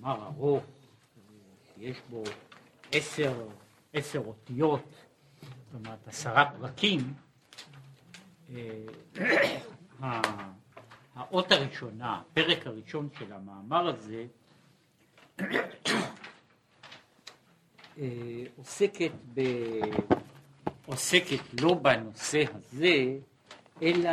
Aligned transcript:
מאמר 0.00 0.26
ארוך, 0.26 0.64
שיש 1.74 1.96
בו 2.10 2.22
עשר, 2.92 3.48
עשר 3.92 4.18
אותיות, 4.18 4.84
זאת 5.42 5.74
אומרת 5.74 6.08
עשרה 6.08 6.50
פרקים, 6.58 7.14
האות 11.14 11.52
הראשונה, 11.52 12.20
הפרק 12.20 12.66
הראשון 12.66 13.08
של 13.18 13.32
המאמר 13.32 13.88
הזה, 13.88 14.26
עוסקת, 18.56 19.10
ב, 19.34 19.40
עוסקת 20.86 21.60
לא 21.60 21.74
בנושא 21.74 22.44
הזה, 22.54 23.18
אלא 23.82 24.10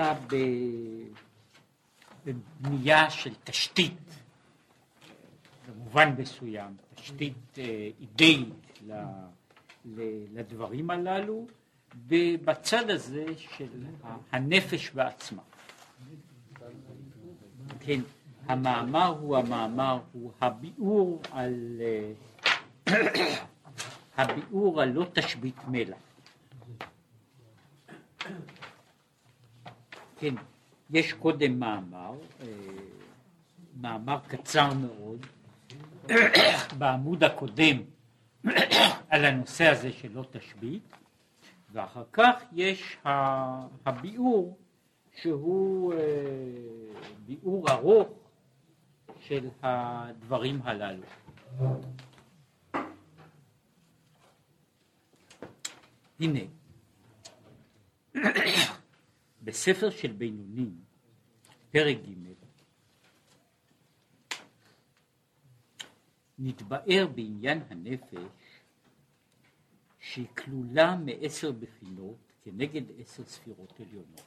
בבנייה 2.25 3.09
של 3.09 3.33
תשתית, 3.43 4.25
במובן 5.68 6.16
מסוים, 6.18 6.77
תשתית 6.95 7.57
אידאית 8.00 8.79
לדברים 10.33 10.89
הללו, 10.89 11.47
בצד 12.46 12.89
הזה 12.89 13.25
של 13.38 13.68
הנפש 14.32 14.91
בעצמה. 14.91 15.41
כן, 17.79 18.00
המאמר 18.46 19.18
הוא 19.19 19.38
המאמר, 19.38 20.00
הוא 20.11 20.32
הביאור 20.41 21.21
על 21.32 21.82
הביאור 24.18 24.82
על 24.82 24.89
לא 24.89 25.05
תשבית 25.13 25.55
מלח. 25.68 25.97
כן, 30.19 30.36
יש 30.89 31.13
קודם 31.13 31.60
מאמר, 31.60 32.13
מאמר 33.81 34.19
קצר 34.27 34.73
מאוד, 34.73 35.25
בעמוד 36.77 37.23
הקודם 37.23 37.77
על 39.09 39.25
הנושא 39.25 39.67
הזה 39.67 39.91
של 39.91 40.11
לא 40.11 40.25
תשבית, 40.31 40.83
ואחר 41.71 42.03
כך 42.11 42.43
יש 42.52 42.97
הביאור 43.85 44.57
שהוא 45.21 45.93
ביאור 47.25 47.69
ארוך 47.69 48.07
של 49.19 49.49
הדברים 49.63 50.61
הללו. 50.63 51.03
הנה, 56.19 56.39
בספר 59.43 59.89
של 59.89 60.11
בינונים, 60.11 60.75
פרק 61.71 61.97
ג', 61.97 62.34
נתבאר 66.39 67.08
בעניין 67.16 67.61
הנפש 67.69 68.61
שהיא 70.00 70.28
כלולה 70.38 70.95
מעשר 70.95 71.52
בחינות 71.52 72.31
כנגד 72.44 72.83
עשר 73.00 73.23
ספירות 73.25 73.80
עליונות. 73.80 74.22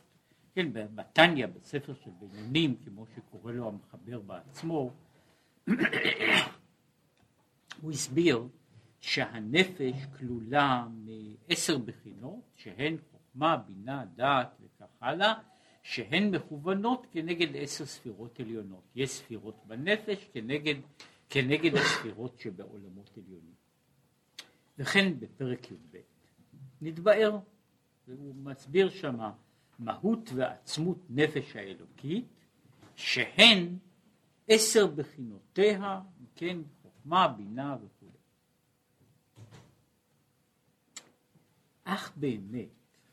כן, 0.55 0.73
בתניא, 0.73 1.47
בספר 1.47 1.95
של 1.95 2.11
בינונים, 2.21 2.77
כמו 2.85 3.07
שקורא 3.17 3.53
לו 3.53 3.69
המחבר 3.69 4.21
בעצמו, 4.21 4.91
הוא 7.83 7.91
הסביר 7.91 8.49
שהנפש 9.01 9.95
כלולה 10.19 10.87
מעשר 10.91 11.79
בחינות, 11.79 12.41
שהן 12.57 12.97
חוכמה, 13.11 13.57
בינה, 13.57 14.05
דעת 14.15 14.57
וכך 14.61 14.87
הלאה, 15.01 15.35
שהן 15.83 16.35
מכוונות 16.35 17.07
כנגד 17.13 17.57
עשר 17.57 17.87
ספירות 17.87 18.41
עליונות. 18.41 18.83
יש 18.95 19.11
ספירות 19.11 19.55
בנפש 19.67 20.29
כנגד, 20.33 20.75
כנגד 21.31 21.75
הספירות 21.75 22.39
שבעולמות 22.39 23.11
עליונים. 23.17 23.55
וכן 24.79 25.21
בפרק 25.21 25.71
י"ב 25.71 25.97
נתבאר, 26.81 27.39
הוא 28.07 28.35
מסביר 28.35 28.91
שמה 28.91 29.33
מהות 29.79 30.31
ועצמות 30.35 30.99
נפש 31.11 31.57
האלוקית, 31.57 32.25
שהן 32.97 33.79
עשר 34.49 34.87
בחינותיה, 34.87 36.01
כן, 36.35 36.59
חוכמה, 36.83 37.29
בינה 37.29 37.77
וכו'. 37.77 38.07
אך 41.85 42.13
באמת 42.17 42.69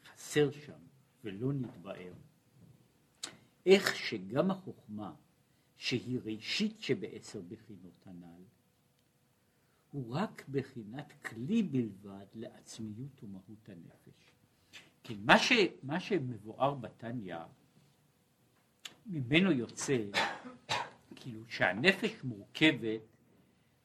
חסר 0.05 0.51
שם 0.51 0.79
ולא 1.23 1.53
נתבאר 1.53 2.13
איך 3.65 3.95
שגם 3.95 4.51
החוכמה 4.51 5.13
שהיא 5.85 6.19
ראשית 6.25 6.81
שבעשר 6.81 7.41
בחינות 7.47 8.07
הנ"ל 8.07 8.43
הוא 9.91 10.15
רק 10.15 10.43
בחינת 10.49 11.13
כלי 11.25 11.63
בלבד 11.63 12.25
לעצמיות 12.33 13.23
ומהות 13.23 13.69
הנפש. 13.69 14.31
כי 15.03 15.15
מה, 15.25 15.39
ש, 15.39 15.51
מה 15.83 15.99
שמבואר 15.99 16.73
בתניא 16.73 17.37
ממנו 19.05 19.51
יוצא 19.51 19.97
כאילו 21.15 21.41
שהנפש 21.49 22.23
מורכבת 22.23 23.01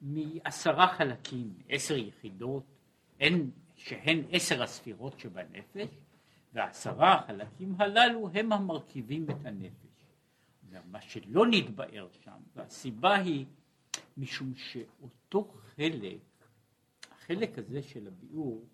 מעשרה 0.01 0.89
חלקים, 0.89 1.55
עשר 1.69 1.97
יחידות, 1.97 2.65
אין 3.21 3.51
שהן 3.77 4.23
עשר 4.31 4.63
הספירות 4.63 5.19
שבנפש, 5.19 5.89
והעשרה 6.53 7.15
החלקים 7.15 7.75
הללו 7.81 8.31
הם 8.35 8.53
המרכיבים 8.53 9.31
את 9.31 9.47
הנפש. 9.47 9.90
מה 10.85 11.01
שלא 11.01 11.47
נתבאר 11.47 12.09
שם, 12.25 12.41
והסיבה 12.57 13.15
היא 13.15 13.47
משום 14.17 14.55
שאותו 14.55 15.45
חלק, 15.45 16.21
החלק 17.11 17.59
הזה 17.59 17.83
של 17.83 18.07
הביאור, 18.07 18.69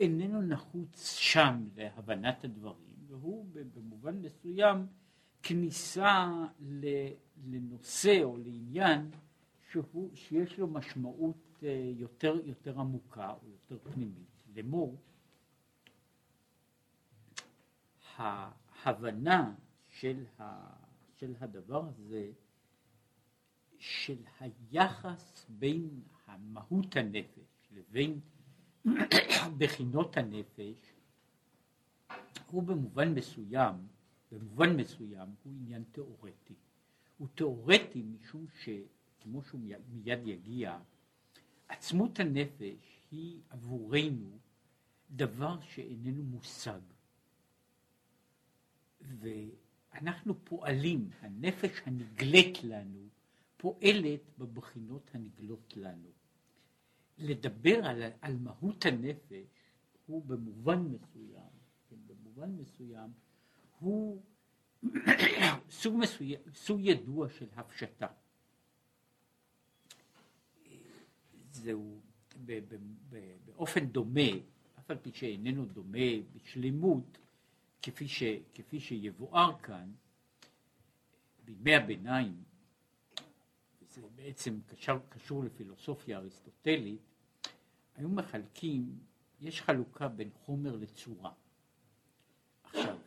איננו 0.00 0.42
נחוץ 0.42 1.14
שם 1.16 1.68
להבנת 1.76 2.44
הדברים, 2.44 2.96
והוא 3.08 3.46
במובן 3.74 4.16
מסוים 4.22 4.86
כניסה 5.42 6.30
לנושא 7.46 8.22
או 8.22 8.36
לעניין 8.36 9.10
שהוא, 9.70 10.10
שיש 10.14 10.58
לו 10.58 10.66
משמעות 10.66 11.58
אה, 11.62 11.92
יותר, 11.96 12.40
יותר 12.44 12.80
עמוקה 12.80 13.30
או 13.30 13.48
יותר 13.48 13.90
פנימית. 13.92 14.32
לאמור, 14.56 14.96
ההבנה 18.16 19.54
של, 19.88 20.24
ה, 20.38 20.72
של 21.22 21.34
הדבר 21.40 21.84
הזה, 21.88 22.30
של 23.78 24.16
היחס 24.40 25.46
בין 25.48 26.00
מהות 26.38 26.96
הנפש 26.96 27.68
לבין 27.72 28.20
בחינות 29.58 30.16
הנפש, 30.16 30.76
הוא 32.50 32.62
במובן 32.62 33.14
מסוים, 33.14 33.74
במובן 34.32 34.76
מסוים 34.76 35.28
הוא 35.42 35.52
עניין 35.52 35.84
תיאורטי. 35.92 36.54
הוא 37.18 37.28
תיאורטי 37.34 38.02
משום 38.02 38.46
שכמו 38.62 39.42
שהוא 39.42 39.60
מיד 39.88 40.26
יגיע, 40.26 40.78
עצמות 41.68 42.20
הנפש 42.20 43.06
היא 43.10 43.40
עבורנו 43.50 44.38
דבר 45.10 45.60
שאיננו 45.60 46.22
מושג. 46.22 46.80
ואנחנו 49.92 50.44
פועלים, 50.44 51.10
הנפש 51.20 51.82
הנגלית 51.86 52.64
לנו 52.64 53.08
פועלת 53.56 54.20
בבחינות 54.38 55.10
הנגלות 55.14 55.76
לנו. 55.76 56.08
לדבר 57.18 57.86
על, 57.86 58.02
על 58.20 58.36
מהות 58.36 58.86
הנפש 58.86 59.46
הוא 60.06 60.24
במובן 60.24 60.78
מסוים, 60.78 61.50
כן, 61.90 61.96
במובן 62.06 62.50
מסוים, 62.50 63.10
הוא 63.78 64.22
סוג, 65.70 65.96
מסוים, 65.96 66.40
סוג 66.54 66.80
ידוע 66.82 67.28
של 67.28 67.46
הפשטה. 67.54 68.06
זהו 71.50 72.00
באופן 73.44 73.86
דומה, 73.86 74.30
אף 74.78 74.90
על 74.90 74.98
פי 75.02 75.10
שאיננו 75.12 75.64
דומה 75.64 75.98
בשלמות, 76.32 77.18
כפי, 77.82 78.08
ש, 78.08 78.22
כפי 78.54 78.80
שיבואר 78.80 79.58
כאן, 79.58 79.92
בימי 81.44 81.74
הביניים, 81.74 82.42
זה 83.80 84.02
בעצם 84.14 84.60
קשר, 84.66 84.98
קשור 85.08 85.44
לפילוסופיה 85.44 86.18
אריסטוטלית, 86.18 87.00
היו 87.96 88.08
מחלקים, 88.08 88.98
יש 89.40 89.62
חלוקה 89.62 90.08
בין 90.08 90.30
חומר 90.44 90.76
לצורה. 90.76 91.32
עכשיו, 92.62 92.98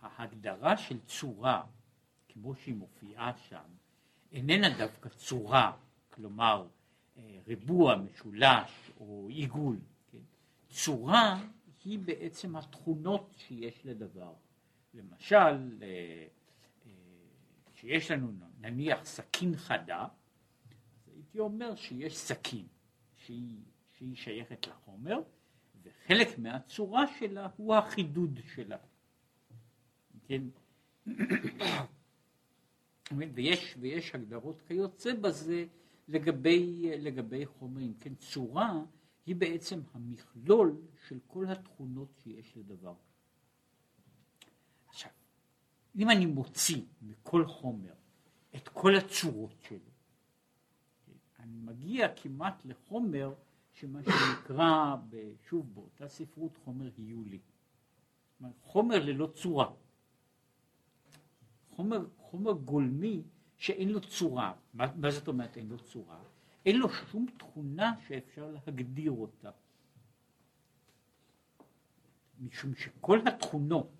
ההגדרה 0.00 0.76
של 0.76 1.00
צורה, 1.00 1.62
כמו 2.28 2.54
שהיא 2.54 2.74
מופיעה 2.74 3.32
שם, 3.48 3.68
איננה 4.32 4.78
דווקא 4.78 5.08
צורה, 5.08 5.76
כלומר 6.10 6.68
אה, 7.16 7.38
ריבוע, 7.46 7.96
משולש 7.96 8.90
או 9.00 9.28
עיגול. 9.28 9.76
כן? 10.10 10.18
צורה 10.68 11.40
היא 11.84 11.98
בעצם 11.98 12.56
התכונות 12.56 13.34
שיש 13.36 13.86
לדבר. 13.86 14.32
למשל, 14.94 15.36
אה, 15.36 16.26
אה, 16.86 16.92
שיש 17.74 18.10
לנו 18.10 18.32
נניח 18.60 19.04
סכין 19.04 19.56
חדה, 19.56 20.06
הייתי 21.14 21.38
אומר 21.38 21.76
שיש 21.76 22.16
סכין 22.16 22.66
שהיא, 23.16 23.58
שהיא 23.92 24.16
שייכת 24.16 24.66
לחומר, 24.66 25.18
וחלק 25.82 26.38
מהצורה 26.38 27.04
שלה 27.18 27.48
הוא 27.56 27.74
החידוד 27.74 28.40
שלה. 28.54 28.78
כן? 30.24 30.42
ויש, 33.34 33.76
ויש 33.80 34.14
הגדרות 34.14 34.62
כיוצא 34.68 35.14
בזה 35.14 35.66
לגבי, 36.08 36.90
לגבי 36.98 37.46
חומרים. 37.46 37.94
כן, 38.00 38.14
צורה 38.14 38.82
היא 39.26 39.36
בעצם 39.36 39.80
המכלול 39.94 40.76
של 41.08 41.18
כל 41.26 41.46
התכונות 41.48 42.08
שיש 42.22 42.56
לדבר. 42.56 42.94
עכשיו, 44.88 45.10
אם 45.96 46.10
אני 46.10 46.26
מוציא 46.26 46.82
מכל 47.02 47.46
חומר 47.46 47.94
את 48.56 48.68
כל 48.68 48.96
הצורות 48.96 49.54
שלו, 49.68 49.90
אני 51.38 51.58
מגיע 51.58 52.08
כמעט 52.16 52.64
לחומר 52.64 53.34
שמה 53.72 54.00
שנקרא, 54.02 54.96
שוב 55.48 55.74
באותה 55.74 56.08
ספרות, 56.08 56.56
חומר 56.64 56.90
היולי. 56.96 57.38
חומר 58.62 59.04
ללא 59.04 59.26
צורה. 59.34 59.70
חומר, 61.70 62.06
חומר 62.16 62.52
גולמי 62.52 63.22
שאין 63.56 63.88
לו 63.88 64.00
צורה. 64.00 64.54
מה, 64.74 64.86
מה 64.96 65.10
זאת 65.10 65.28
אומרת 65.28 65.56
אין 65.56 65.68
לו 65.68 65.78
צורה? 65.78 66.22
אין 66.66 66.78
לו 66.78 66.88
שום 66.88 67.26
תכונה 67.38 67.94
שאפשר 68.08 68.50
להגדיר 68.50 69.12
אותה. 69.12 69.50
משום 72.42 72.74
שכל 72.74 73.18
התכונות 73.26 73.90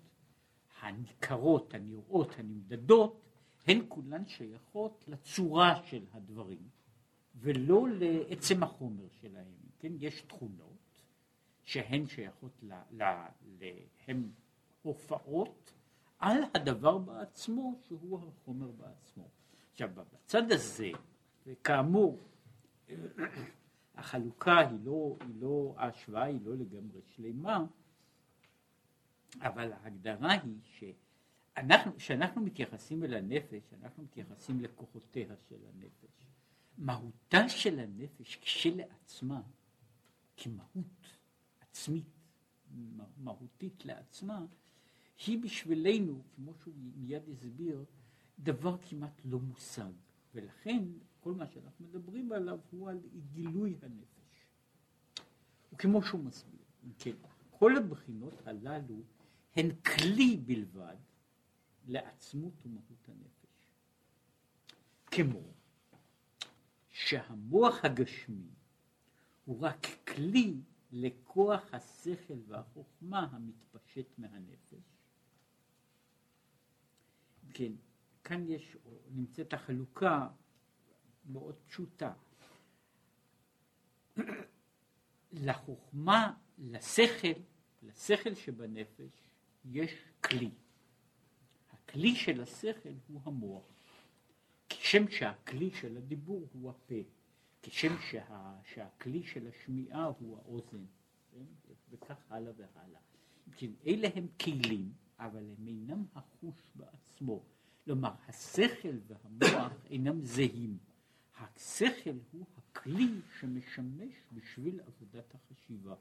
הניכרות, 0.81 1.73
הנראות, 1.73 2.39
הנמדדות, 2.39 3.21
הן 3.67 3.81
כולן 3.87 4.27
שייכות 4.27 5.03
לצורה 5.07 5.81
של 5.85 6.05
הדברים, 6.13 6.69
ולא 7.35 7.87
לעצם 7.89 8.63
החומר 8.63 9.07
שלהם. 9.21 9.53
כן, 9.79 9.91
יש 9.99 10.21
תכונות 10.21 10.99
שהן 11.63 12.07
שייכות, 12.07 12.51
ל, 12.63 12.73
ל, 12.91 13.03
ל, 13.59 13.65
הן 14.07 14.23
הופעות 14.81 15.73
על 16.19 16.37
הדבר 16.53 16.97
בעצמו, 16.97 17.75
שהוא 17.87 18.19
החומר 18.19 18.71
בעצמו. 18.71 19.27
עכשיו, 19.71 19.89
בצד 19.95 20.51
הזה, 20.51 20.89
וכאמור, 21.47 22.19
החלוקה 23.95 24.59
היא 24.59 24.79
לא, 24.83 25.17
היא 25.21 25.35
לא, 25.41 25.73
ההשוואה 25.77 26.23
היא 26.23 26.39
לא 26.43 26.55
לגמרי 26.55 27.01
שלמה, 27.15 27.65
אבל 29.41 29.73
ההגדרה 29.73 30.31
היא 30.31 30.59
שאנחנו, 30.63 31.95
כשאנחנו 31.97 32.41
מתייחסים 32.41 33.03
אל 33.03 33.13
הנפש, 33.13 33.73
אנחנו 33.81 34.03
מתייחסים 34.03 34.61
לכוחותיה 34.61 35.35
של 35.49 35.59
הנפש. 35.73 36.27
מהותה 36.77 37.49
של 37.49 37.79
הנפש 37.79 38.37
כשלעצמה, 38.41 39.41
כמהות 40.37 41.17
עצמית, 41.59 42.05
מהותית 43.17 43.85
לעצמה, 43.85 44.45
היא 45.27 45.43
בשבילנו, 45.43 46.23
כמו 46.35 46.53
שהוא 46.55 46.73
מיד 46.95 47.29
הסביר, 47.29 47.85
דבר 48.39 48.77
כמעט 48.77 49.21
לא 49.25 49.39
מושג, 49.39 49.91
ולכן 50.35 50.83
כל 51.19 51.33
מה 51.33 51.47
שאנחנו 51.47 51.85
מדברים 51.85 52.31
עליו 52.31 52.59
הוא 52.71 52.89
על 52.89 52.99
גילוי 53.33 53.77
הנפש. 53.81 54.47
וכמו 55.73 56.03
שהוא 56.03 56.23
מסביר, 56.23 56.59
כן, 56.99 57.11
כל 57.51 57.77
הבחינות 57.77 58.47
הללו 58.47 59.03
הן 59.55 59.75
כלי 59.75 60.37
בלבד 60.37 60.95
לעצמות 61.87 62.53
ומהות 62.65 63.09
הנפש. 63.09 63.43
כמו 65.05 65.53
שהמוח 66.89 67.85
הגשמי 67.85 68.49
הוא 69.45 69.61
רק 69.61 69.87
כלי 70.07 70.53
לכוח 70.91 71.73
השכל 71.73 72.39
והחוכמה 72.47 73.27
המתפשט 73.31 74.07
מהנפש. 74.17 74.97
כן, 77.53 77.71
כאן 78.23 78.47
יש, 78.47 78.77
נמצאת 79.11 79.53
החלוקה 79.53 80.27
מאוד 81.25 81.55
פשוטה. 81.67 82.13
לחוכמה, 85.31 86.33
לשכל, 86.57 87.39
לשכל 87.83 88.35
שבנפש, 88.35 89.32
יש 89.65 89.91
כלי. 90.23 90.51
הכלי 91.71 92.15
של 92.15 92.41
השכל 92.41 92.93
הוא 93.07 93.21
המוח. 93.25 93.63
כשם 94.69 95.11
שהכלי 95.11 95.71
של 95.71 95.97
הדיבור 95.97 96.47
הוא 96.53 96.69
הפה. 96.69 96.95
כשם 97.61 97.93
שה, 98.11 98.55
שהכלי 98.63 99.23
של 99.23 99.47
השמיעה 99.47 100.05
הוא 100.05 100.37
האוזן. 100.37 100.85
כן? 101.31 101.45
וכך 101.91 102.17
הלאה 102.29 102.51
והלאה. 102.57 102.99
כן, 103.57 103.71
אלה 103.87 104.07
הם 104.15 104.27
כלים, 104.41 104.93
אבל 105.19 105.43
הם 105.57 105.67
אינם 105.67 106.05
החוש 106.15 106.55
בעצמו. 106.75 107.43
כלומר, 107.85 108.11
השכל 108.27 108.97
והמוח 109.07 109.73
אינם 109.89 110.25
זהים. 110.25 110.77
השכל 111.39 112.17
הוא 112.31 112.45
הכלי 112.57 113.09
שמשמש 113.39 114.13
בשביל 114.31 114.79
עבודת 114.87 115.35
החשיבה. 115.35 115.95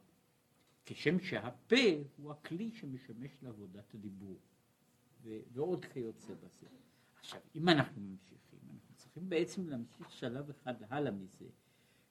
כשם 0.86 1.20
שהפה 1.20 1.76
הוא 2.16 2.30
הכלי 2.32 2.70
שמשמש 2.74 3.30
לעבודת 3.42 3.94
הדיבור. 3.94 4.36
ו- 5.22 5.40
ועוד 5.52 5.84
כיוצא 5.84 6.34
בזה. 6.34 6.66
עכשיו, 7.20 7.40
אם 7.54 7.68
אנחנו 7.68 8.02
ממשיכים, 8.02 8.58
אנחנו 8.74 8.94
צריכים 8.96 9.28
בעצם 9.28 9.68
להמשיך 9.68 10.12
שלב 10.12 10.50
אחד 10.50 10.74
הלאה 10.88 11.12
מזה. 11.12 11.46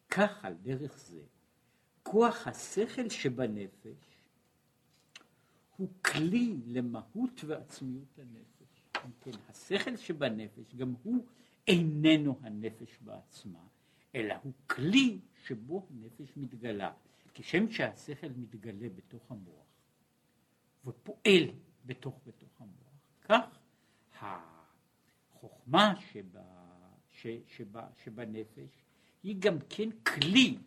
כך 0.09 0.45
על 0.45 0.53
דרך 0.53 0.99
זה, 0.99 1.21
כוח 2.03 2.47
השכל 2.47 3.09
שבנפש 3.09 4.21
הוא 5.77 5.89
כלי 6.01 6.57
למהות 6.65 7.43
ועצמיות 7.47 8.19
הנפש. 8.19 8.83
כן, 9.21 9.31
השכל 9.49 9.97
שבנפש 9.97 10.75
גם 10.75 10.93
הוא 11.03 11.25
איננו 11.67 12.39
הנפש 12.41 12.99
בעצמה, 13.01 13.67
אלא 14.15 14.33
הוא 14.43 14.53
כלי 14.67 15.19
שבו 15.43 15.87
הנפש 15.89 16.37
מתגלה. 16.37 16.93
כשם 17.33 17.71
שהשכל 17.71 18.29
מתגלה 18.35 18.89
בתוך 18.89 19.31
המוח 19.31 19.65
ופועל 20.85 21.43
בתוך 21.85 22.21
בתוך 22.25 22.61
המוח, 22.61 22.91
כך 23.21 23.59
החוכמה 24.19 25.93
שבה, 26.11 26.43
ש, 27.11 27.27
שבה, 27.47 27.87
שבנפש 28.03 28.85
היא 29.23 29.35
גם 29.39 29.57
כן 29.69 29.89
כלי, 29.91 30.57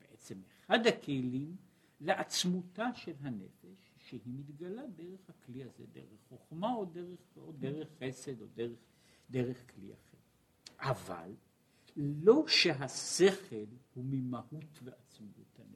בעצם 0.00 0.40
אחד 0.66 0.86
הכלים 0.86 1.56
לעצמותה 2.00 2.94
של 2.94 3.14
הנפש, 3.20 3.92
שהיא 3.98 4.20
מתגלה 4.26 4.82
דרך 4.86 5.20
הכלי 5.30 5.64
הזה, 5.64 5.84
דרך 5.92 6.20
חוכמה 6.28 6.74
או 6.74 6.84
דרך, 6.84 7.36
או 7.36 7.52
דרך 7.52 7.88
חסד 8.02 8.40
או 8.40 8.46
דרך, 8.54 8.78
דרך 9.30 9.74
כלי 9.74 9.92
אחר. 9.92 10.18
אבל 10.78 11.34
לא 11.96 12.44
שהשכל 12.48 13.66
הוא 13.94 14.04
ממהות 14.04 14.78
ועצמיות 14.82 15.58
הנפש. 15.58 15.75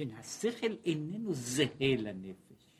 כן, 0.00 0.10
השכל 0.10 0.76
איננו 0.84 1.34
זהה 1.34 1.96
לנפש. 1.98 2.76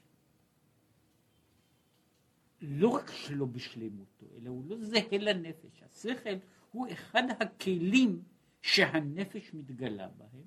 לא 2.61 2.89
רק 2.89 3.11
שלא 3.11 3.47
בשלמותו, 3.47 4.27
אלא 4.37 4.51
הוא 4.51 4.65
לא 4.67 4.77
זהה 4.81 5.19
לנפש. 5.19 5.83
השכל 5.83 6.35
הוא 6.73 6.87
אחד 6.93 7.23
הכלים 7.41 8.23
שהנפש 8.63 9.55
מתגלה 9.55 10.09
בהם, 10.09 10.43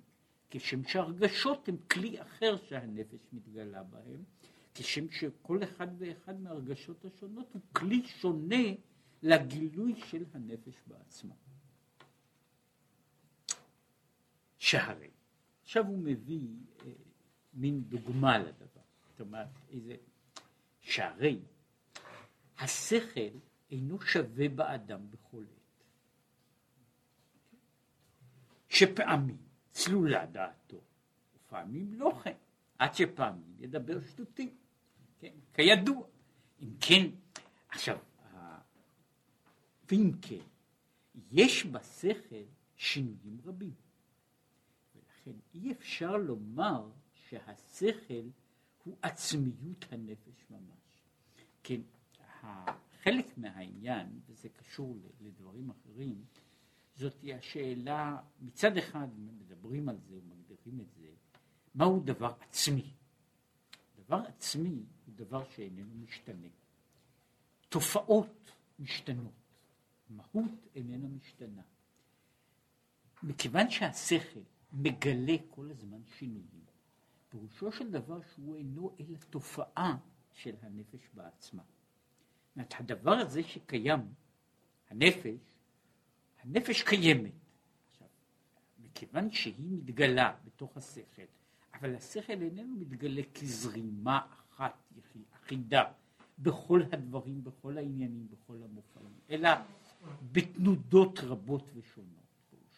כשם 0.49 0.83
שהרגשות 0.83 1.69
הם 1.69 1.77
כלי 1.91 2.21
אחר 2.21 2.57
שהנפש 2.57 3.27
מתגלה 3.33 3.83
בהם, 3.83 4.23
כשם 4.73 5.09
שכל 5.09 5.63
אחד 5.63 5.87
ואחד 5.97 6.41
מהרגשות 6.41 7.05
השונות 7.05 7.53
הוא 7.53 7.61
כלי 7.73 8.07
שונה 8.07 8.65
לגילוי 9.23 10.01
של 10.07 10.25
הנפש 10.33 10.75
בעצמה. 10.87 11.35
שהרי, 14.57 15.12
עכשיו 15.73 15.87
הוא 15.87 15.97
מביא 15.97 16.47
אה, 16.85 16.91
מין 17.53 17.83
דוגמה 17.83 18.37
לדבר, 18.37 18.81
זאת 19.09 19.19
אומרת, 19.19 19.47
איזה, 19.69 19.95
שהרי 20.81 21.39
השכל 22.59 23.37
אינו 23.71 24.01
שווה 24.01 24.49
באדם 24.49 25.11
בכל 25.11 25.43
עת. 25.43 25.83
שפעמים 28.69 29.37
צלולה 29.71 30.25
דעתו, 30.25 30.81
ופעמים 31.35 31.93
לא 31.93 32.19
כן, 32.23 32.37
עד 32.77 32.93
שפעמים 32.93 33.55
ידבר 33.59 34.01
שטותי, 34.01 34.53
כן, 35.19 35.33
כידוע. 35.53 36.07
אם 36.61 36.73
כן, 36.79 37.07
עכשיו, 37.69 37.97
ואם 39.91 40.11
כן, 40.21 40.45
יש 41.31 41.65
בשכל 41.65 42.45
שינויים 42.75 43.37
רבים. 43.45 43.73
ולכן 45.27 45.39
אי 45.53 45.71
אפשר 45.71 46.17
לומר 46.17 46.89
שהשכל 47.13 48.29
הוא 48.83 48.97
עצמיות 49.01 49.85
הנפש 49.91 50.45
ממש. 50.49 51.03
כן, 51.63 51.81
חלק 53.03 53.37
מהעניין, 53.37 54.19
וזה 54.25 54.49
קשור 54.49 54.97
לדברים 55.21 55.69
אחרים, 55.69 56.25
זאתי 56.95 57.33
השאלה, 57.33 58.17
מצד 58.41 58.77
אחד 58.77 59.07
מדברים 59.17 59.89
על 59.89 59.97
זה 59.97 60.15
ומגדירים 60.17 60.81
את 60.81 60.93
זה, 60.93 61.07
מהו 61.75 61.99
דבר 61.99 62.33
עצמי? 62.41 62.93
דבר 63.95 64.21
עצמי 64.27 64.83
הוא 65.05 65.15
דבר 65.15 65.49
שאיננו 65.49 65.95
משתנה. 65.95 66.47
תופעות 67.69 68.51
משתנות, 68.79 69.33
מהות 70.09 70.67
איננה 70.75 71.07
משתנה. 71.07 71.61
מכיוון 73.23 73.69
שהשכל 73.69 74.39
מגלה 74.73 75.35
כל 75.49 75.71
הזמן 75.71 76.01
שינויים, 76.17 76.63
פירושו 77.29 77.71
של 77.71 77.91
דבר 77.91 78.19
שהוא 78.33 78.57
אינו 78.57 78.95
אלא 78.99 79.17
תופעה 79.29 79.97
של 80.31 80.55
הנפש 80.61 81.09
בעצמה. 81.13 81.63
זאת 82.55 82.73
הדבר 82.79 83.11
הזה 83.11 83.43
שקיים, 83.43 83.99
הנפש, 84.89 85.39
הנפש 86.43 86.83
קיימת. 86.83 87.31
עכשיו, 87.91 88.07
מכיוון 88.79 89.31
שהיא 89.31 89.55
מתגלה 89.71 90.35
בתוך 90.45 90.77
השכל, 90.77 91.21
אבל 91.73 91.95
השכל 91.95 92.41
איננו 92.41 92.75
מתגלה 92.75 93.21
כזרימה 93.33 94.27
אחת 94.49 94.73
אחידה 95.33 95.83
בכל 96.39 96.81
הדברים, 96.91 97.43
בכל 97.43 97.77
העניינים, 97.77 98.27
בכל 98.31 98.57
המופעים, 98.63 99.13
אלא 99.29 99.49
בתנודות 100.31 101.19
רבות 101.19 101.69
ושונות. 101.73 102.22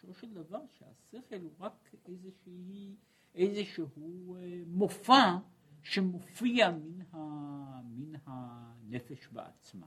פירושו 0.06 0.20
של 0.20 0.34
דבר 0.34 0.60
שהשכל 0.78 1.40
הוא 1.42 1.52
רק 1.60 1.94
איזושהי, 2.06 2.96
איזשהו 3.34 4.36
אה, 4.36 4.62
מופע 4.66 5.36
שמופיע 5.82 6.70
מן, 6.70 7.02
ה, 7.02 7.16
מן 7.84 8.18
הנפש 8.26 9.28
בעצמה, 9.32 9.86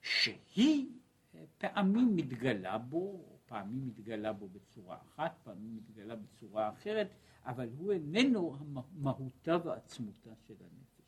שהיא 0.00 0.88
אה, 1.34 1.44
פעמים 1.58 2.16
מתגלה 2.16 2.78
בו, 2.78 3.24
פעמים 3.46 3.86
מתגלה 3.86 4.32
בו 4.32 4.48
בצורה 4.48 4.98
אחת, 5.02 5.38
פעמים 5.44 5.76
מתגלה 5.76 6.16
בצורה 6.16 6.68
אחרת, 6.68 7.08
אבל 7.44 7.68
הוא 7.76 7.92
איננו 7.92 8.56
מהותה 8.92 9.56
ועצמותה 9.64 10.30
של 10.46 10.54
הנפש. 10.60 11.04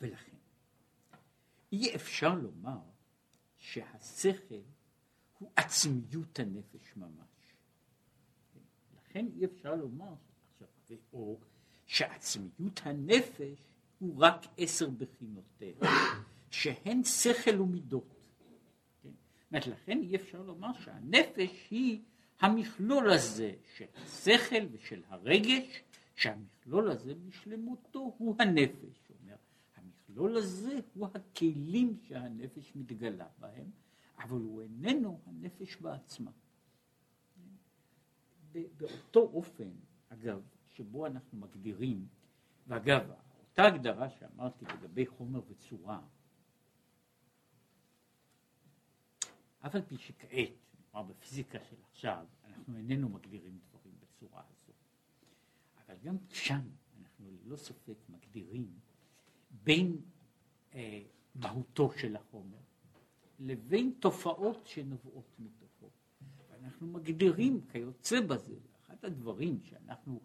ולכן, 0.00 0.36
אי 1.72 1.94
אפשר 1.94 2.34
לומר 2.34 2.80
שהשכל 3.58 4.62
הוא 5.38 5.50
עצמיות 5.56 6.38
הנפש 6.38 6.96
ממש. 6.96 7.54
לכן 8.96 9.26
אי 9.36 9.44
אפשר 9.44 9.74
לומר, 9.74 10.14
עכשיו, 10.52 10.68
או 11.12 11.38
שעצמיות 11.86 12.80
הנפש 12.84 13.58
הוא 13.98 14.14
רק 14.18 14.46
עשר 14.56 14.90
בחינותיה, 14.90 15.74
שהן 16.50 17.04
שכל 17.04 17.60
ומידות. 17.60 18.14
כן? 19.02 19.08
אומרת, 19.50 19.66
לכן 19.66 19.98
אי 20.02 20.16
אפשר 20.16 20.42
לומר 20.42 20.72
שהנפש 20.84 21.68
היא 21.70 22.00
המכלול 22.40 23.10
הזה 23.10 23.54
של 23.76 23.84
השכל 23.94 24.66
ושל 24.72 25.02
הרגש, 25.08 25.82
שהמכלול 26.14 26.90
הזה 26.90 27.14
בשלמותו 27.14 28.14
הוא 28.18 28.36
הנפש. 28.38 29.10
אומר, 29.22 29.36
המכלול 29.76 30.36
הזה 30.36 30.80
הוא 30.94 31.08
הכלים 31.14 31.96
שהנפש 32.08 32.72
מתגלה 32.76 33.26
בהם, 33.38 33.70
אבל 34.18 34.40
הוא 34.40 34.62
איננו 34.62 35.20
הנפש 35.26 35.76
בעצמה. 35.76 36.30
באותו 38.52 39.20
אופן, 39.20 39.70
אגב, 40.08 40.42
שבו 40.66 41.06
אנחנו 41.06 41.38
מגדירים, 41.38 42.08
ואגב, 42.66 43.10
אותה 43.40 43.62
הגדרה 43.64 44.10
שאמרתי 44.10 44.64
לגבי 44.64 45.06
חומר 45.06 45.40
וצורה, 45.48 46.00
אף 49.60 49.74
על 49.74 49.82
פי 49.82 49.98
שכעת, 49.98 50.52
כלומר 50.90 51.06
בפיזיקה 51.06 51.58
של 51.70 51.76
עכשיו, 51.90 52.26
אנחנו 52.44 52.76
איננו 52.76 53.08
מגדירים 53.08 53.58
דברים 53.68 53.94
בצורה 54.00 54.42
הזו. 54.50 54.72
אבל 55.86 55.96
גם 56.02 56.16
שם 56.28 56.60
אנחנו 57.00 57.30
ללא 57.30 57.56
ספק 57.56 57.98
מגדירים 58.08 58.78
בין 59.50 60.00
אה, 60.74 61.02
מהותו 61.34 61.92
של 61.92 62.16
החומר 62.16 62.58
לבין 63.38 63.92
תופעות 64.00 64.66
שנובעות 64.66 65.36
מתוכו. 65.38 65.90
ואנחנו 66.48 66.86
מגדירים 66.86 67.60
כיוצא 67.72 68.20
בזה, 68.20 68.54
אחד 68.82 68.96
הדברים 69.02 69.60
שאנחנו 69.62 70.20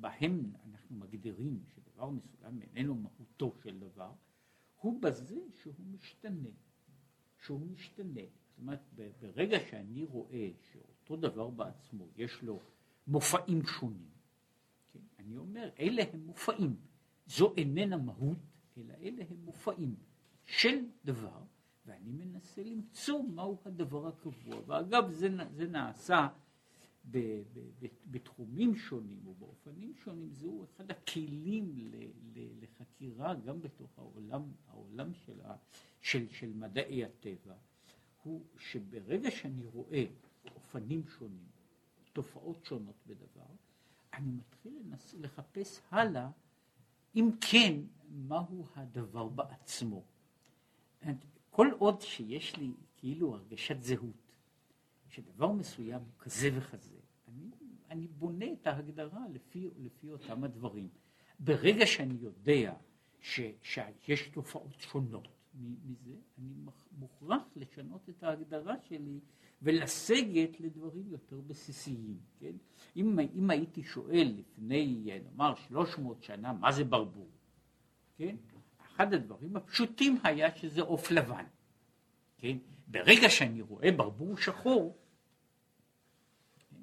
בהם 0.00 0.52
אנחנו 0.64 0.96
מגדירים 0.96 1.62
שדבר 1.74 2.10
מסוים 2.10 2.62
איננו 2.62 2.94
מהותו 2.94 3.54
של 3.62 3.78
דבר, 3.78 4.12
הוא 4.80 5.02
בזה 5.02 5.40
שהוא 5.62 5.74
משתנה, 5.92 6.48
שהוא 7.42 7.60
משתנה. 7.60 8.20
זאת 8.20 8.58
אומרת, 8.58 8.80
ברגע 9.20 9.58
שאני 9.70 10.04
רואה 10.04 10.50
שאותו 10.72 11.16
דבר 11.16 11.50
בעצמו 11.50 12.08
יש 12.16 12.42
לו 12.42 12.60
מופעים 13.06 13.66
שונים, 13.66 14.10
כן? 14.92 15.00
אני 15.18 15.36
אומר, 15.36 15.70
אלה 15.78 16.02
הם 16.12 16.26
מופעים, 16.26 16.76
זו 17.26 17.54
איננה 17.56 17.96
מהות, 17.96 18.38
אלא 18.76 18.94
אלה 18.94 19.24
הם 19.30 19.36
מופעים 19.44 19.96
של 20.46 20.84
דבר, 21.04 21.42
ואני 21.86 22.12
מנסה 22.12 22.62
למצוא 22.62 23.22
מהו 23.22 23.58
הדבר 23.64 24.08
הקבוע. 24.08 24.56
ואגב, 24.66 25.10
זה, 25.10 25.28
זה 25.52 25.66
נעשה 25.66 26.28
ב, 27.10 27.18
ב, 27.52 27.60
ב, 27.80 27.86
בתחומים 28.10 28.76
שונים 28.76 29.26
ובאופנים 29.26 29.94
שונים, 29.94 30.32
זהו 30.32 30.64
אחד 30.64 30.90
הכלים 30.90 31.72
ל, 31.76 31.96
ל, 32.34 32.48
לחקירה 32.60 33.34
גם 33.34 33.60
בתוך 33.60 33.98
העולם, 33.98 34.42
העולם 34.68 35.14
של, 35.14 35.40
ה, 35.44 35.56
של, 36.00 36.28
של 36.28 36.52
מדעי 36.52 37.04
הטבע, 37.04 37.54
הוא 38.22 38.44
שברגע 38.58 39.30
שאני 39.30 39.64
רואה 39.64 40.04
אופנים 40.54 41.02
שונים, 41.06 41.48
תופעות 42.12 42.64
שונות 42.64 42.96
בדבר, 43.06 43.54
אני 44.14 44.30
מתחיל 44.30 44.78
לנס, 44.78 45.14
לחפש 45.18 45.80
הלאה, 45.90 46.30
אם 47.14 47.30
כן, 47.40 47.74
מהו 48.10 48.66
הדבר 48.74 49.28
בעצמו. 49.28 50.04
כל 51.52 51.68
עוד 51.78 52.00
שיש 52.00 52.56
לי 52.56 52.72
כאילו 52.96 53.34
הרגשת 53.34 53.82
זהות, 53.82 54.36
שדבר 55.08 55.52
מסוים 55.52 56.00
הוא 56.00 56.12
כזה 56.18 56.48
וכזה, 56.54 56.96
אני, 57.28 57.50
אני 57.90 58.06
בונה 58.06 58.46
את 58.52 58.66
ההגדרה 58.66 59.20
לפי, 59.32 59.70
לפי 59.78 60.10
אותם 60.10 60.44
הדברים. 60.44 60.88
ברגע 61.38 61.86
שאני 61.86 62.14
יודע 62.20 62.74
ש, 63.20 63.40
שיש 63.62 64.28
תופעות 64.28 64.74
שונות 64.78 65.28
מזה, 65.84 66.14
אני 66.38 66.54
מוכרח 66.98 67.42
לשנות 67.56 68.08
את 68.08 68.22
ההגדרה 68.22 68.74
שלי 68.88 69.20
ולסגת 69.62 70.60
לדברים 70.60 71.08
יותר 71.08 71.40
בסיסיים, 71.40 72.18
כן? 72.38 72.52
אם, 72.96 73.18
אם 73.34 73.50
הייתי 73.50 73.82
שואל 73.82 74.34
לפני, 74.38 75.08
נאמר, 75.24 75.54
300 75.54 76.22
שנה, 76.22 76.52
מה 76.52 76.72
זה 76.72 76.84
ברבור, 76.84 77.30
כן? 78.16 78.36
אחד 78.96 79.14
הדברים 79.14 79.56
הפשוטים 79.56 80.18
היה 80.24 80.56
שזה 80.56 80.82
עוף 80.82 81.10
לבן, 81.10 81.44
כן? 82.38 82.56
ברגע 82.86 83.30
שאני 83.30 83.60
רואה 83.60 83.92
ברבור 83.92 84.36
שחור, 84.36 84.96
כן? 86.70 86.82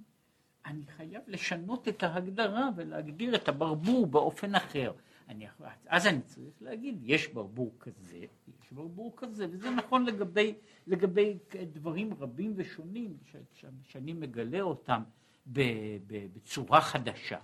אני 0.66 0.86
חייב 0.86 1.22
לשנות 1.28 1.88
את 1.88 2.04
ההגדרה 2.04 2.70
ולהגדיר 2.76 3.36
את 3.36 3.48
הברבור 3.48 4.08
באופן 4.08 4.56
אחר. 4.56 4.92
אני, 5.30 5.48
אז 5.88 6.08
אני 6.08 6.22
צריך 6.22 6.62
להגיד, 6.62 7.00
יש 7.04 7.28
ברבור 7.28 7.76
כזה, 7.80 8.18
יש 8.18 8.72
ברבור 8.72 9.14
כזה, 9.18 9.48
וזה 9.52 9.70
נכון 9.70 10.06
לגבי, 10.06 10.56
לגבי 10.88 11.38
דברים 11.74 12.14
רבים 12.14 12.54
ושונים, 12.56 13.18
ש, 13.26 13.36
ש, 13.54 13.66
שאני 13.84 14.14
מגלה 14.14 14.62
אותם 14.62 15.02
ב, 15.48 15.62
ב, 16.08 16.28
בצורה 16.34 16.82
חדשה, 16.82 17.40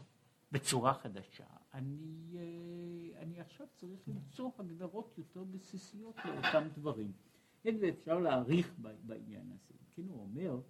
בצורה 0.52 0.94
חדשה. 0.94 1.44
אני, 1.74 2.38
אה, 2.38 3.05
אני 3.26 3.40
עכשיו 3.40 3.68
צריך 3.76 4.00
למצוא 4.08 4.52
הגדרות 4.60 5.14
יותר 5.18 5.44
בסיסיות 5.44 6.16
לאותם 6.26 6.68
דברים. 6.74 7.12
כן, 7.64 7.76
ואפשר 7.82 8.20
להעריך 8.20 8.74
בעניין 9.04 9.52
הזה. 9.52 9.74
כן, 9.96 10.02
הוא 10.08 10.22
אומר, 10.22 10.62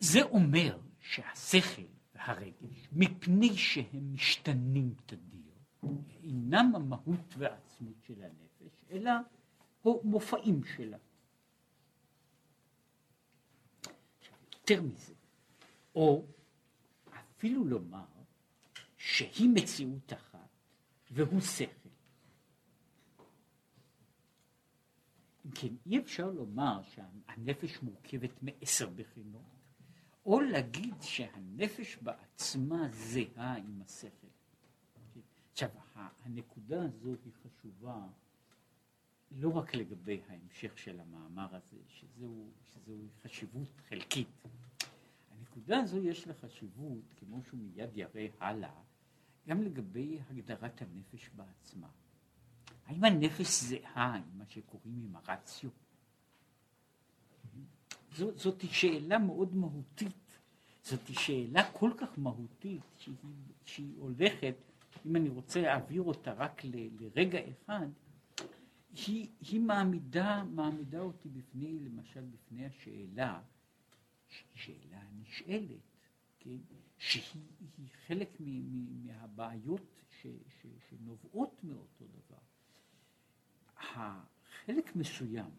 זה 0.00 0.22
אומר 0.22 0.78
שהשכל 1.00 1.82
והרגש, 2.14 2.88
מפני 2.92 3.56
שהם 3.56 4.12
משתנים 4.12 4.94
תדיר, 5.06 5.52
אינם 6.22 6.72
המהות 6.74 7.34
והעצמות 7.38 8.02
של 8.06 8.22
הנפש, 8.22 8.84
אלא 8.90 9.10
מופעים 9.84 10.64
שלה. 10.64 10.98
יותר 14.54 14.82
מזה, 14.82 15.14
או 15.94 16.24
אפילו 17.10 17.64
לומר 17.64 18.04
שהיא 18.96 19.50
מציאות 19.54 20.12
והוא 21.12 21.40
שכל. 21.40 21.88
כן, 25.54 25.74
אי 25.86 25.98
אפשר 25.98 26.30
לומר 26.30 26.82
שהנפש 26.82 27.82
מורכבת 27.82 28.42
מעשר 28.42 28.90
בחינות, 28.90 29.42
או 30.26 30.40
להגיד 30.40 30.94
שהנפש 31.00 31.96
בעצמה 32.02 32.88
זהה 32.90 33.56
עם 33.56 33.82
השכל. 33.82 34.26
עכשיו, 35.52 35.68
הנקודה 36.24 36.82
הזו 36.84 37.14
היא 37.24 37.32
חשובה 37.42 38.06
לא 39.30 39.48
רק 39.56 39.74
לגבי 39.74 40.20
ההמשך 40.28 40.78
של 40.78 41.00
המאמר 41.00 41.56
הזה, 41.56 41.76
שזהו, 41.88 42.50
שזהו 42.62 43.08
חשיבות 43.22 43.80
חלקית. 43.88 44.28
הנקודה 45.30 45.80
הזו 45.80 45.98
יש 45.98 46.26
לה 46.26 46.34
חשיבות, 46.34 47.14
כמו 47.16 47.42
שהוא 47.42 47.60
מיד 47.60 47.90
יראה 47.96 48.26
הלאה, 48.40 48.82
גם 49.48 49.62
לגבי 49.62 50.18
הגדרת 50.30 50.82
הנפש 50.82 51.30
בעצמה. 51.36 51.88
האם 52.86 53.04
הנפש 53.04 53.62
זהה 53.62 54.16
עם 54.16 54.38
מה 54.38 54.44
שקוראים 54.48 55.02
עם 55.04 55.16
הרציו? 55.16 55.70
זאת, 58.12 58.38
זאת 58.38 58.64
שאלה 58.70 59.18
מאוד 59.18 59.54
מהותית. 59.54 60.38
זאת 60.82 61.00
שאלה 61.12 61.72
כל 61.72 61.90
כך 61.96 62.18
מהותית 62.18 62.82
שהיא, 62.98 63.16
שהיא 63.64 63.98
הולכת, 63.98 64.54
אם 65.06 65.16
אני 65.16 65.28
רוצה 65.28 65.60
להעביר 65.60 66.02
אותה 66.02 66.32
רק 66.32 66.64
ל, 66.64 66.70
לרגע 67.00 67.38
אחד, 67.50 67.86
היא, 69.06 69.28
היא 69.40 69.60
מעמידה, 69.60 70.44
מעמידה 70.44 71.00
אותי 71.00 71.28
בפני, 71.28 71.78
למשל, 71.80 72.24
בפני 72.24 72.66
השאלה, 72.66 73.40
שאלה 74.54 75.02
נשאלת, 75.20 75.80
כן? 76.38 76.56
שהיא 77.02 77.88
חלק 78.06 78.36
מהבעיות 79.04 80.02
ש, 80.10 80.26
ש, 80.26 80.66
שנובעות 80.88 81.64
מאותו 81.64 82.04
דבר. 82.06 82.38
חלק 84.64 84.96
מסוים, 84.96 85.50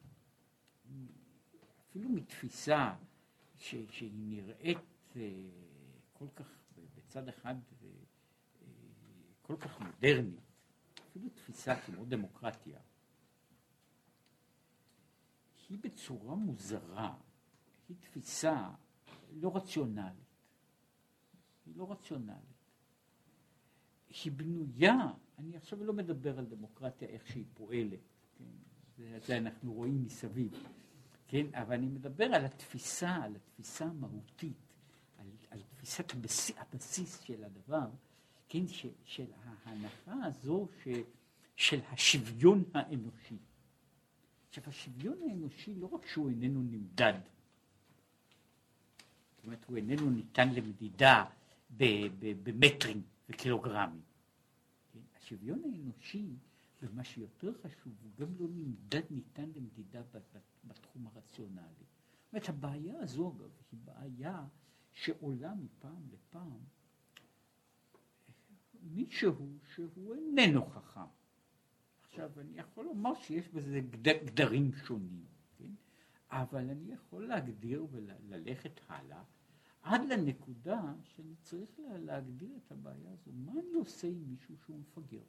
אפילו 1.90 2.10
מתפיסה 2.10 2.96
ש, 3.58 3.76
שהיא 3.90 4.12
נראית 4.14 4.78
אה, 5.16 5.22
כל 6.14 6.28
כך, 6.36 6.48
בצד 6.96 7.28
אחד, 7.28 7.56
אה, 7.84 7.88
כל 9.42 9.58
כך 9.58 9.80
מודרנית, 9.80 10.52
אפילו 11.10 11.30
תפיסה 11.30 11.82
כמו 11.82 12.06
דמוקרטיה, 12.06 12.80
היא 15.70 15.80
בצורה 15.82 16.36
מוזרה, 16.36 17.18
היא 17.90 17.98
תפיסה 18.00 18.70
לא 19.32 19.56
רציונלית. 19.56 20.23
היא 21.66 21.74
לא 21.76 21.92
רציונלית. 21.92 22.54
היא 24.24 24.32
בנויה, 24.32 24.98
אני 25.38 25.58
עכשיו 25.58 25.84
לא 25.84 25.94
מדבר 25.94 26.40
על 26.40 26.46
דמוקרטיה, 26.46 27.08
איך 27.08 27.28
שהיא 27.28 27.46
פועלת, 27.54 28.00
כן? 28.38 28.44
זה, 28.98 29.20
זה 29.26 29.38
אנחנו 29.38 29.74
רואים 29.74 30.04
מסביב, 30.04 30.68
כן? 31.28 31.46
אבל 31.54 31.74
אני 31.74 31.88
מדבר 31.88 32.26
על 32.26 32.46
התפיסה, 32.46 33.16
על 33.16 33.36
התפיסה 33.36 33.86
המהותית, 33.86 34.58
על, 35.18 35.28
על 35.50 35.60
תפיסת 35.70 36.12
הבסיס, 36.12 36.58
הבסיס 36.58 37.22
של 37.22 37.44
הדבר, 37.44 37.90
כן? 38.50 38.68
ש, 38.68 38.86
של 39.06 39.28
ההנחה 39.44 40.26
הזו 40.26 40.68
ש, 40.84 40.88
של 41.56 41.80
השוויון 41.92 42.64
האנושי. 42.74 43.38
עכשיו, 44.50 44.64
השוויון 44.68 45.18
האנושי 45.30 45.76
לא 45.76 45.88
רק 45.88 46.06
שהוא 46.06 46.30
איננו 46.30 46.64
נמדד, 46.64 47.20
זאת 49.36 49.46
אומרת, 49.46 49.66
הוא 49.68 49.78
איננו 49.78 50.10
ניתן 50.10 50.54
למדידה 50.54 51.26
במטרים 52.44 53.02
וקילוגרמים. 53.30 54.02
כן? 54.94 55.00
השוויון 55.18 55.62
האנושי, 55.64 56.36
ומה 56.82 57.04
שיותר 57.04 57.54
חשוב, 57.64 57.94
הוא 58.04 58.12
גם 58.20 58.36
לא 58.40 58.48
נמדד, 58.50 59.02
ניתן 59.10 59.50
למדידה 59.56 60.02
בתחום 60.64 61.08
הרציונלי. 61.08 61.86
זאת 62.24 62.34
אומרת, 62.34 62.50
הבעיה 62.50 63.00
הזו, 63.00 63.30
אגב, 63.30 63.52
היא 63.72 63.80
בעיה 63.86 64.46
שעולה 64.92 65.54
מפעם 65.56 66.08
לפעם 66.12 66.60
מישהו 68.82 69.58
שהוא 69.74 70.16
איננו 70.16 70.66
חכם. 70.66 71.00
עכשיו, 72.02 72.32
אני 72.40 72.60
יכול 72.60 72.86
לומר 72.86 73.16
שיש 73.16 73.50
בזה 73.50 73.80
גדרים 74.02 74.72
שונים, 74.74 75.26
כן? 75.58 75.72
אבל 76.30 76.70
אני 76.70 76.94
יכול 76.94 77.28
להגדיר 77.28 77.88
וללכת 77.92 78.80
הלאה 78.88 79.24
עד 79.84 80.02
לנקודה 80.06 80.94
שאני 81.04 81.36
צריך 81.42 81.70
להגדיר 82.00 82.50
את 82.58 82.72
הבעיה 82.72 83.12
הזו. 83.12 83.32
מה 83.34 83.52
אני 83.52 83.74
עושה 83.74 84.08
עם 84.08 84.24
מישהו 84.28 84.56
שהוא 84.66 84.80
מפגר? 84.80 85.24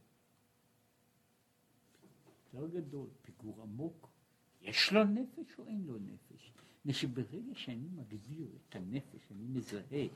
יותר 2.55 2.69
גדול, 2.69 3.09
פיגור 3.23 3.62
עמוק. 3.62 4.09
יש 4.61 4.93
לו 4.93 5.05
נפש 5.05 5.59
או 5.59 5.67
אין 5.67 5.85
לו 5.87 5.99
נפש? 5.99 6.53
מפני 6.81 6.93
שברגע 6.93 7.55
שאני 7.55 7.88
מגדיר 7.95 8.49
את 8.57 8.77
הנפש, 8.77 9.21
אני 9.31 9.45
מזהה 9.47 10.07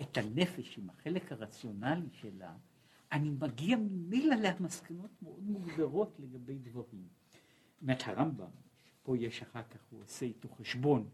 את 0.00 0.16
הנפש 0.16 0.78
עם 0.78 0.90
החלק 0.90 1.32
הרציונלי 1.32 2.08
שלה, 2.12 2.56
אני 3.12 3.30
מגיע 3.30 3.76
ממילא 3.76 4.34
למסקנות 4.34 5.10
מאוד 5.22 5.42
מוגדרות 5.42 6.16
לגבי 6.18 6.58
דברים. 6.58 7.08
זאת 7.80 8.02
הרמב"ם, 8.06 8.50
פה 9.02 9.18
יש 9.18 9.42
אחר 9.42 9.62
כך, 9.62 9.80
הוא 9.90 10.02
עושה 10.02 10.26
איתו 10.26 10.48
חשבון, 10.48 11.08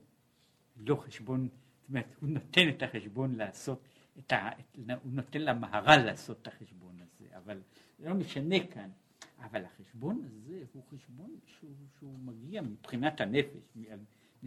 לא 0.76 0.96
חשבון, 0.96 1.48
אומרת, 1.88 2.14
הוא 2.20 2.28
נותן 2.28 2.68
את 2.68 2.82
החשבון 2.82 3.34
לעשות, 3.34 3.88
את 4.18 4.32
ה, 4.32 4.48
את, 4.60 4.78
הוא 5.02 5.12
נותן 5.12 5.40
למהר"ל 5.40 6.02
לעשות 6.04 6.42
את 6.42 6.46
החשבון 6.46 6.96
הזה, 7.00 7.36
אבל 7.36 7.60
זה 7.98 8.08
לא 8.08 8.14
משנה 8.14 8.66
כאן. 8.66 8.90
אבל 9.38 9.64
החשבון 9.64 10.22
הזה 10.24 10.62
הוא 10.72 10.82
חשבון 10.90 11.36
שהוא, 11.46 11.74
שהוא 11.98 12.18
מגיע 12.18 12.62
מבחינת 12.62 13.20
הנפש, 13.20 13.76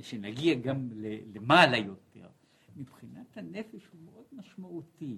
שנגיע 0.02 0.56
גם 0.56 0.89
למעלה 1.34 1.78
יותר. 1.78 2.30
מבחינת 2.76 3.38
הנפש 3.38 3.88
הוא 3.91 4.02
מאוד 4.06 4.26
משמעותי. 4.32 5.17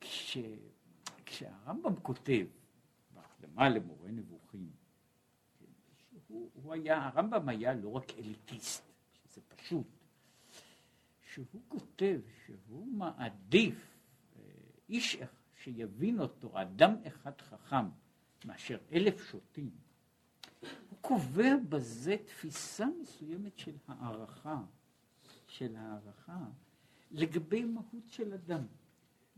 כש, 0.00 0.38
כשהרמב"ם 1.26 1.94
כותב 2.02 2.46
בהקדמה 3.14 3.68
למורה 3.68 4.10
נבוכים, 4.10 4.70
שהוא, 6.26 6.50
הוא 6.54 6.74
היה, 6.74 7.06
הרמב"ם 7.06 7.48
היה 7.48 7.74
לא 7.74 7.88
רק 7.88 8.12
אליטיסט, 8.18 8.92
שזה 9.24 9.40
פשוט, 9.56 9.86
שהוא 11.36 11.62
כותב 11.68 12.20
שהוא 12.46 12.86
מעדיף 12.86 13.98
אה, 14.36 14.42
איש 14.88 15.16
שיבין 15.62 16.20
אותו, 16.20 16.62
אדם 16.62 16.94
אחד 17.06 17.40
חכם, 17.40 17.86
מאשר 18.44 18.78
אלף 18.92 19.30
שוטים, 19.30 19.70
הוא 20.60 20.98
קובע 21.00 21.56
בזה 21.68 22.16
תפיסה 22.24 22.86
מסוימת 23.02 23.58
של 23.58 23.76
הערכה, 23.88 24.62
של 25.46 25.76
הערכה 25.76 26.44
לגבי 27.10 27.64
מהות 27.64 28.08
של 28.08 28.34
אדם. 28.34 28.66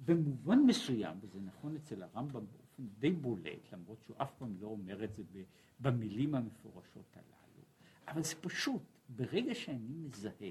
במובן 0.05 0.59
מסוים, 0.59 1.17
וזה 1.21 1.41
נכון 1.41 1.77
אצל 1.77 2.03
הרמב"ם 2.03 2.47
באופן 2.47 2.87
די 2.99 3.11
בולט, 3.11 3.73
למרות 3.73 3.99
שהוא 4.05 4.17
אף 4.23 4.33
פעם 4.39 4.57
לא 4.61 4.67
אומר 4.67 5.05
את 5.05 5.17
זה 5.17 5.43
במילים 5.81 6.35
המפורשות 6.35 7.17
הללו, 7.17 7.65
אבל 8.09 8.23
זה 8.23 8.35
פשוט, 8.35 8.83
ברגע 9.09 9.55
שאני 9.55 9.95
מזהה 9.95 10.51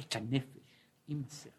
את 0.00 0.16
הנפש 0.16 0.86
עם 1.08 1.22
השכל, 1.26 1.50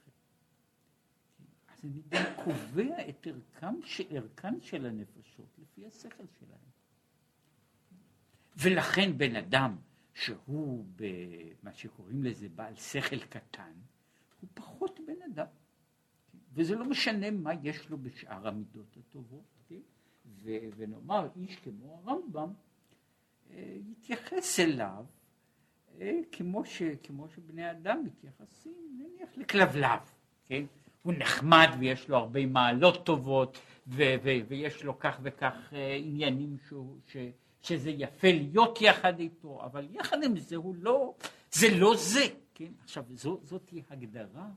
אז 1.67 1.85
אני 1.85 2.01
גם 2.09 2.23
קובע 2.43 3.09
את 3.09 3.27
ערכם, 3.27 3.75
ערכן 4.09 4.61
של 4.61 4.85
הנפשות 4.85 5.57
לפי 5.57 5.85
השכל 5.85 6.25
שלהם. 6.39 6.71
ולכן 8.57 9.17
בן 9.17 9.35
אדם 9.35 9.77
שהוא 10.13 10.85
במה 10.95 11.73
שקוראים 11.73 12.23
לזה 12.23 12.49
בעל 12.49 12.75
שכל 12.75 13.19
קטן, 13.19 13.73
הוא 14.41 14.49
פחות 14.53 14.99
בן 15.07 15.21
אדם. 15.33 15.47
וזה 16.53 16.75
לא 16.75 16.85
משנה 16.85 17.31
מה 17.31 17.51
יש 17.63 17.89
לו 17.89 17.97
בשאר 17.97 18.47
המידות 18.47 18.97
הטובות, 18.97 19.57
כן? 19.69 19.81
ונאמר, 20.75 21.29
איש 21.35 21.55
כמו 21.55 22.01
הרמב"ם 22.05 22.53
אה, 23.49 23.77
יתייחס 23.91 24.59
אליו 24.59 25.05
כמו, 26.31 26.65
ש- 26.65 26.81
כמו 27.03 27.27
שבני 27.29 27.71
אדם 27.71 28.03
מתייחסים 28.05 28.73
נניח 28.97 29.29
לכלבלב, 29.37 29.99
כן? 30.45 30.65
הוא 31.01 31.13
נחמד 31.17 31.67
ויש 31.79 32.09
לו 32.09 32.17
הרבה 32.17 32.45
מעלות 32.45 33.05
טובות 33.05 33.57
ו- 33.87 34.15
ו- 34.23 34.47
ויש 34.47 34.83
לו 34.83 34.99
כך 34.99 35.19
וכך 35.23 35.73
אה, 35.73 35.95
עניינים 35.95 36.57
שהוא, 36.67 36.97
ש- 37.07 37.17
שזה 37.61 37.89
יפה 37.89 38.27
להיות 38.31 38.81
יחד 38.81 39.19
איתו, 39.19 39.61
אבל 39.65 39.87
יחד 39.91 40.23
עם 40.23 40.37
זה 40.39 40.55
הוא 40.55 40.75
לא, 40.79 41.13
זה 41.51 41.67
לא 41.77 41.93
זה, 41.97 42.25
כן? 42.53 42.71
עכשיו, 42.83 43.03
זו, 43.13 43.39
זאת 43.43 43.69
היא 43.69 43.83
הגדרה, 43.89 44.49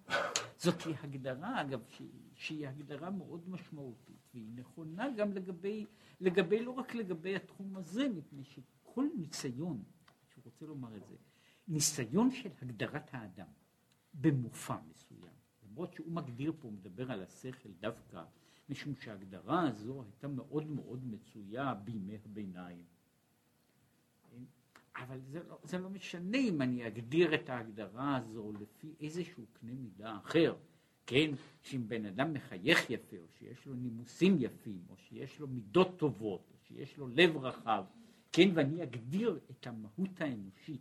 זאת 0.59 0.83
היא 0.87 0.94
הגדרה, 1.03 1.61
אגב, 1.61 1.81
שהיא, 1.88 2.09
שהיא 2.35 2.68
הגדרה 2.68 3.11
מאוד 3.11 3.49
משמעותית, 3.49 4.16
והיא 4.35 4.49
נכונה 4.57 5.11
גם 5.16 5.33
לגבי, 5.33 5.87
לגבי, 6.20 6.62
לא 6.64 6.70
רק 6.70 6.94
לגבי 6.94 7.37
התחום 7.37 7.77
הזה, 7.77 8.09
מפני 8.09 8.44
שכל 8.44 9.07
ניסיון, 9.16 9.83
רוצה 10.64 10.74
לומר 10.74 10.96
את 10.96 11.07
זה, 11.07 11.16
ניסיון 11.68 12.31
של 12.31 12.50
הגדרת 12.62 13.14
האדם 13.14 13.46
במופע 14.14 14.77
מסוים, 14.90 15.35
למרות 15.62 15.94
שהוא 15.94 16.12
מגדיר 16.12 16.53
פה, 16.61 16.70
מדבר 16.70 17.12
על 17.12 17.22
השכל 17.22 17.68
דווקא, 17.81 18.24
משום 18.68 18.94
שההגדרה 18.96 19.68
הזו 19.68 20.03
הייתה 20.03 20.29
מאוד 20.29 20.66
מאוד 20.66 21.07
מצויה 21.07 21.74
בימי 21.74 22.18
הביניים. 22.24 22.85
אבל 24.96 25.20
זה 25.20 25.42
לא, 25.48 25.59
זה 25.62 25.79
לא 25.79 25.90
משנה 25.90 26.38
אם 26.38 26.62
אני 26.62 26.87
אגדיר 26.87 27.35
את 27.35 27.50
ההגדרה 27.50 28.16
הזו 28.16 28.53
לפי 28.61 28.94
איזשהו 29.00 29.44
קנה 29.53 29.72
מידה 29.74 30.16
אחר, 30.16 30.57
כן, 31.07 31.31
שאם 31.62 31.88
בן 31.88 32.07
אדם 32.07 32.33
מחייך 32.33 32.90
יפה, 32.90 33.16
או 33.16 33.29
שיש 33.38 33.66
לו 33.66 33.74
נימוסים 33.74 34.37
יפים, 34.40 34.83
או 34.88 34.96
שיש 34.96 35.40
לו 35.40 35.46
מידות 35.46 35.98
טובות, 35.98 36.50
או 36.53 36.59
שיש 36.59 36.98
לו 36.98 37.09
לב 37.09 37.37
רחב, 37.37 37.85
כן, 38.37 38.49
ואני 38.55 38.83
אגדיר 38.83 39.40
את 39.51 39.66
המהות 39.66 40.20
האנושית, 40.20 40.81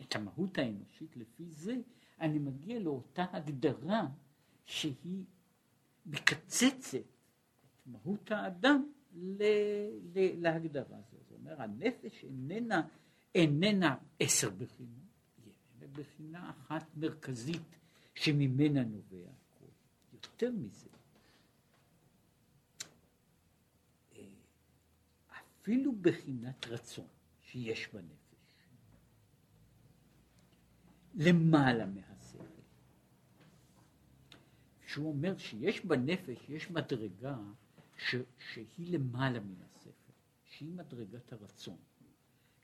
את 0.00 0.16
המהות 0.16 0.58
האנושית 0.58 1.16
לפי 1.16 1.44
זה, 1.44 1.76
אני 2.20 2.38
מגיע 2.38 2.78
לאותה 2.78 3.24
הגדרה 3.32 4.06
שהיא 4.64 5.24
מקצצת 6.06 6.94
את 6.94 7.86
מהות 7.86 8.30
האדם 8.30 8.90
ל, 9.14 9.42
ל, 10.14 10.42
להגדרה 10.42 10.96
הזו. 10.96 11.16
זאת 11.28 11.38
אומרת, 11.38 11.60
הנפש 11.60 12.24
איננה, 12.24 12.88
איננה 13.34 13.96
עשר 14.20 14.50
בחינות, 14.50 15.04
היא 15.80 15.88
בחינה 15.92 16.50
אחת 16.50 16.86
מרכזית 16.96 17.78
שממנה 18.14 18.84
נובע 18.84 19.16
הכל. 19.16 19.66
יותר 20.12 20.50
מזה, 20.52 20.88
אפילו 25.64 25.92
בחינת 26.00 26.66
רצון 26.66 27.06
שיש 27.40 27.88
בנפש, 27.88 28.68
למעלה 31.14 31.86
מהשכל. 31.86 32.44
שהוא 34.86 35.08
אומר 35.08 35.38
שיש 35.38 35.84
בנפש, 35.84 36.48
יש 36.48 36.70
מדרגה 36.70 37.36
ש, 37.98 38.14
שהיא 38.38 38.92
למעלה 38.98 39.40
מן 39.40 39.62
השכל, 39.62 40.12
שהיא 40.44 40.72
מדרגת 40.72 41.32
הרצון. 41.32 41.78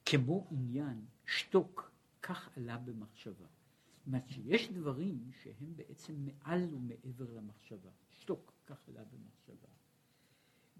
כמו 0.07 0.49
עניין 0.51 1.05
שתוק, 1.27 1.91
כך 2.23 2.57
עלה 2.57 2.79
במחשבה. 2.79 3.47
זאת 3.97 4.07
אומרת 4.07 4.29
שיש 4.29 4.69
דברים 4.69 5.31
שהם 5.43 5.77
בעצם 5.77 6.15
מעל 6.27 6.75
ומעבר 6.75 7.33
למחשבה. 7.33 7.91
שתוק, 8.11 8.53
כך 8.67 8.89
עלה 8.89 9.05
במחשבה. 9.05 9.69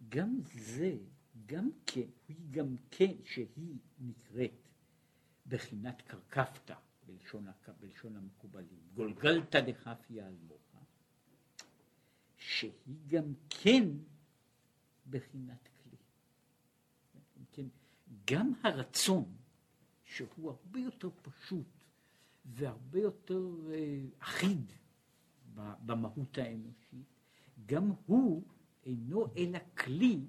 גם 0.09 0.39
זה 0.43 0.97
גם 1.47 1.71
כן, 1.87 2.09
היא 2.29 2.37
גם 2.51 2.77
כן 2.91 3.13
שהיא 3.25 3.79
נקראת 3.99 4.69
בחינת 5.47 6.03
קרקפתא, 6.03 6.75
בלשון, 7.07 7.47
בלשון 7.81 8.17
המקובלים, 8.17 8.81
גולגלתא 8.95 9.61
דחפיה 9.61 10.27
על 10.27 10.37
מוחה, 10.49 10.79
שהיא 12.37 12.97
גם 13.07 13.33
כן 13.51 13.85
בחינת 15.11 15.69
כלי. 15.83 15.97
כן, 17.53 17.67
גם 18.31 18.53
הרצון, 18.63 19.37
שהוא 20.05 20.51
הרבה 20.51 20.81
יותר 20.81 21.11
פשוט 21.23 21.85
והרבה 22.45 22.99
יותר 22.99 23.51
אה, 23.73 24.03
אחיד 24.19 24.73
במהות 25.55 26.39
האנושית, 26.39 27.07
גם 27.67 27.93
הוא 28.07 28.43
אינו 28.85 29.27
אלא 29.37 29.59
כלי 29.77 30.21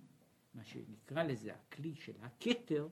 מה 0.54 0.64
שנקרא 0.64 1.24
לזה 1.24 1.54
הכלי 1.54 1.96
של 1.96 2.14
הכתר, 2.22 2.88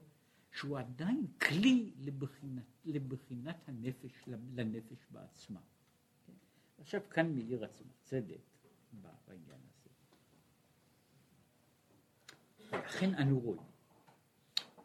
שהוא 0.52 0.78
עדיין 0.78 1.26
כלי 1.48 1.92
לבחינת, 1.98 2.64
לבחינת 2.84 3.68
הנפש, 3.68 4.12
לנפש 4.26 5.06
בעצמה. 5.10 5.60
כן? 6.26 6.32
עכשיו 6.78 7.00
כאן 7.10 7.34
מאיר 7.34 7.64
עצמו 7.64 7.92
צדק 8.02 8.40
בעניין 8.92 9.60
הזה. 9.70 9.90
ולכן 12.70 13.14
אנו 13.14 13.40
רואים 13.40 13.62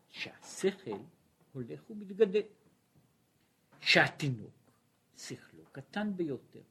שהשכל 0.10 1.00
הולך 1.54 1.90
ומתגדל, 1.90 2.42
שהתינוק 3.80 4.72
שכלו 5.18 5.64
קטן 5.72 6.18
ביותר, 6.18 6.64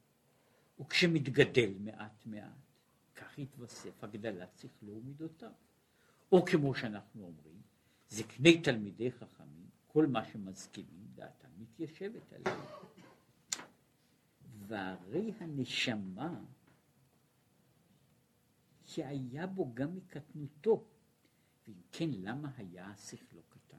וכשמתגדל 0.80 1.74
מעט 1.78 2.26
מעט, 2.26 2.50
כך 3.14 3.38
יתווסף 3.38 4.04
הגדלת 4.04 4.58
שכלו 4.58 4.92
ומידותיו. 4.92 5.52
או 6.34 6.44
כמו 6.44 6.74
שאנחנו 6.74 7.24
אומרים, 7.24 7.62
זקני 8.08 8.60
תלמידי 8.62 9.12
חכמים, 9.12 9.66
כל 9.86 10.06
מה 10.06 10.24
שמזכירים 10.24 11.06
דעתם 11.14 11.48
מתיישבת 11.58 12.32
עליהם. 12.32 12.60
והרי 14.66 15.32
הנשמה 15.40 16.40
שהיה 18.84 19.46
בו 19.46 19.74
גם 19.74 19.96
מקטנותו, 19.96 20.84
ואם 21.66 21.74
כן 21.92 22.10
למה 22.10 22.50
היה 22.56 22.86
השכלו 22.86 23.42
קטן? 23.48 23.76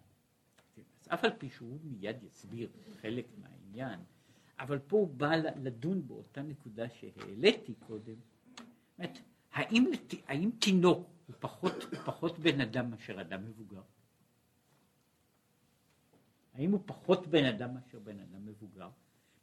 אז 1.02 1.08
אף 1.08 1.24
על 1.24 1.32
פי 1.38 1.50
שהוא 1.50 1.80
מיד 1.84 2.24
יסביר 2.24 2.70
חלק 3.02 3.26
מהעניין, 3.38 4.00
אבל 4.60 4.80
פה 4.80 4.98
הוא 4.98 5.08
בא 5.08 5.36
לדון 5.36 6.08
באותה 6.08 6.42
נקודה 6.42 6.90
שהעליתי 6.90 7.74
קודם, 7.88 8.16
זאת 8.98 9.18
האם, 9.52 9.92
האם 10.28 10.50
תינוק 10.60 11.15
הוא 11.28 11.36
פחות, 11.40 11.84
הוא 11.84 12.00
פחות 12.06 12.40
בן 12.40 12.62
אדם 12.62 12.92
מאשר 12.92 13.22
אדם 13.22 13.46
מבוגר? 13.46 13.82
האם 16.54 16.72
הוא 16.72 16.82
פחות 16.86 17.28
בן 17.28 17.46
אדם 17.46 17.74
מאשר 17.74 18.00
בן 18.00 18.20
אדם 18.20 18.46
מבוגר? 18.46 18.90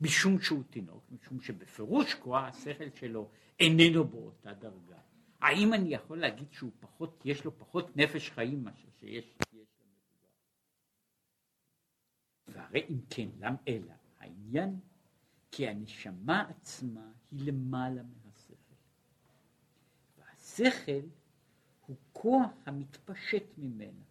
משום 0.01 0.41
שהוא 0.41 0.63
תינוק, 0.71 1.05
משום 1.11 1.41
שבפירוש 1.41 2.15
כוח 2.15 2.43
השכל 2.45 2.91
שלו 2.95 3.31
איננו 3.61 4.05
באותה 4.05 4.53
דרגה. 4.53 4.99
האם 5.41 5.75
אני 5.75 5.95
יכול 5.95 6.21
להגיד 6.21 6.53
שהוא 6.53 6.71
פחות, 6.81 7.23
יש 7.25 7.45
לו 7.45 7.59
פחות 7.59 7.97
נפש 7.97 8.31
חיים 8.31 8.65
מאשר 8.65 8.89
שיש 9.01 9.35
למבוגר? 9.53 9.65
והרי 12.49 12.87
אם 12.91 13.01
כן, 13.11 13.29
למה 13.39 13.57
אלא? 13.69 13.93
העניין 14.19 14.81
כי 15.51 15.69
הנשמה 15.69 16.41
עצמה 16.41 17.13
היא 17.31 17.53
למעלה 17.53 18.03
מהשכל. 18.03 18.55
והשכל 20.19 21.07
הוא 21.87 21.97
כוח 22.13 22.51
המתפשט 22.67 23.45
ממנה. 23.59 24.05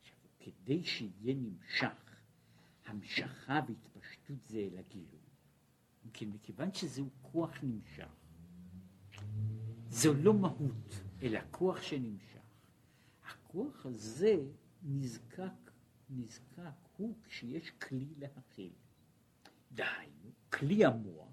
עכשיו, 0.00 0.16
כדי 0.40 0.84
שיהיה 0.84 1.34
נמשך, 1.34 2.20
המשכה 2.86 3.60
והתפשטות 3.68 4.44
זה 4.44 4.58
אל 4.58 4.78
הגילוי. 4.78 5.24
כן, 6.12 6.28
מכיוון 6.28 6.72
שזהו 6.72 7.08
כוח 7.22 7.58
נמשך, 7.62 8.08
זו 9.88 10.14
לא 10.14 10.34
מהות, 10.34 11.00
אלא 11.22 11.40
כוח 11.50 11.82
שנמשך. 11.82 12.40
הכוח 13.24 13.86
הזה 13.86 14.36
נזקק, 14.82 15.70
נזקק 16.10 16.88
הוא 16.96 17.14
כשיש 17.24 17.70
כלי 17.70 18.08
להכיל. 18.18 18.72
דהיינו, 19.72 20.30
כלי 20.52 20.84
המוח, 20.84 21.28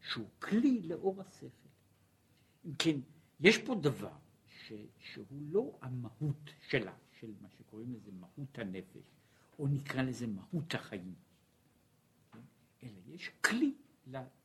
שהוא 0.00 0.28
כלי 0.38 0.82
לאור 0.82 1.22
השכל. 1.22 1.68
אם 2.66 2.74
כן, 2.78 2.96
יש 3.40 3.58
פה 3.58 3.74
דבר 3.74 4.16
ש, 4.66 4.72
שהוא 4.98 5.42
לא 5.50 5.78
המהות 5.82 6.50
שלה, 6.68 6.94
של 7.20 7.32
מה 7.40 7.48
שקוראים 7.58 7.92
לזה 7.92 8.10
מהות 8.12 8.58
הנפש, 8.58 9.04
או 9.58 9.68
נקרא 9.68 10.02
לזה 10.02 10.26
מהות 10.26 10.74
החיים? 10.74 11.14
אלא 12.82 13.00
יש 13.06 13.30
כלי 13.44 13.74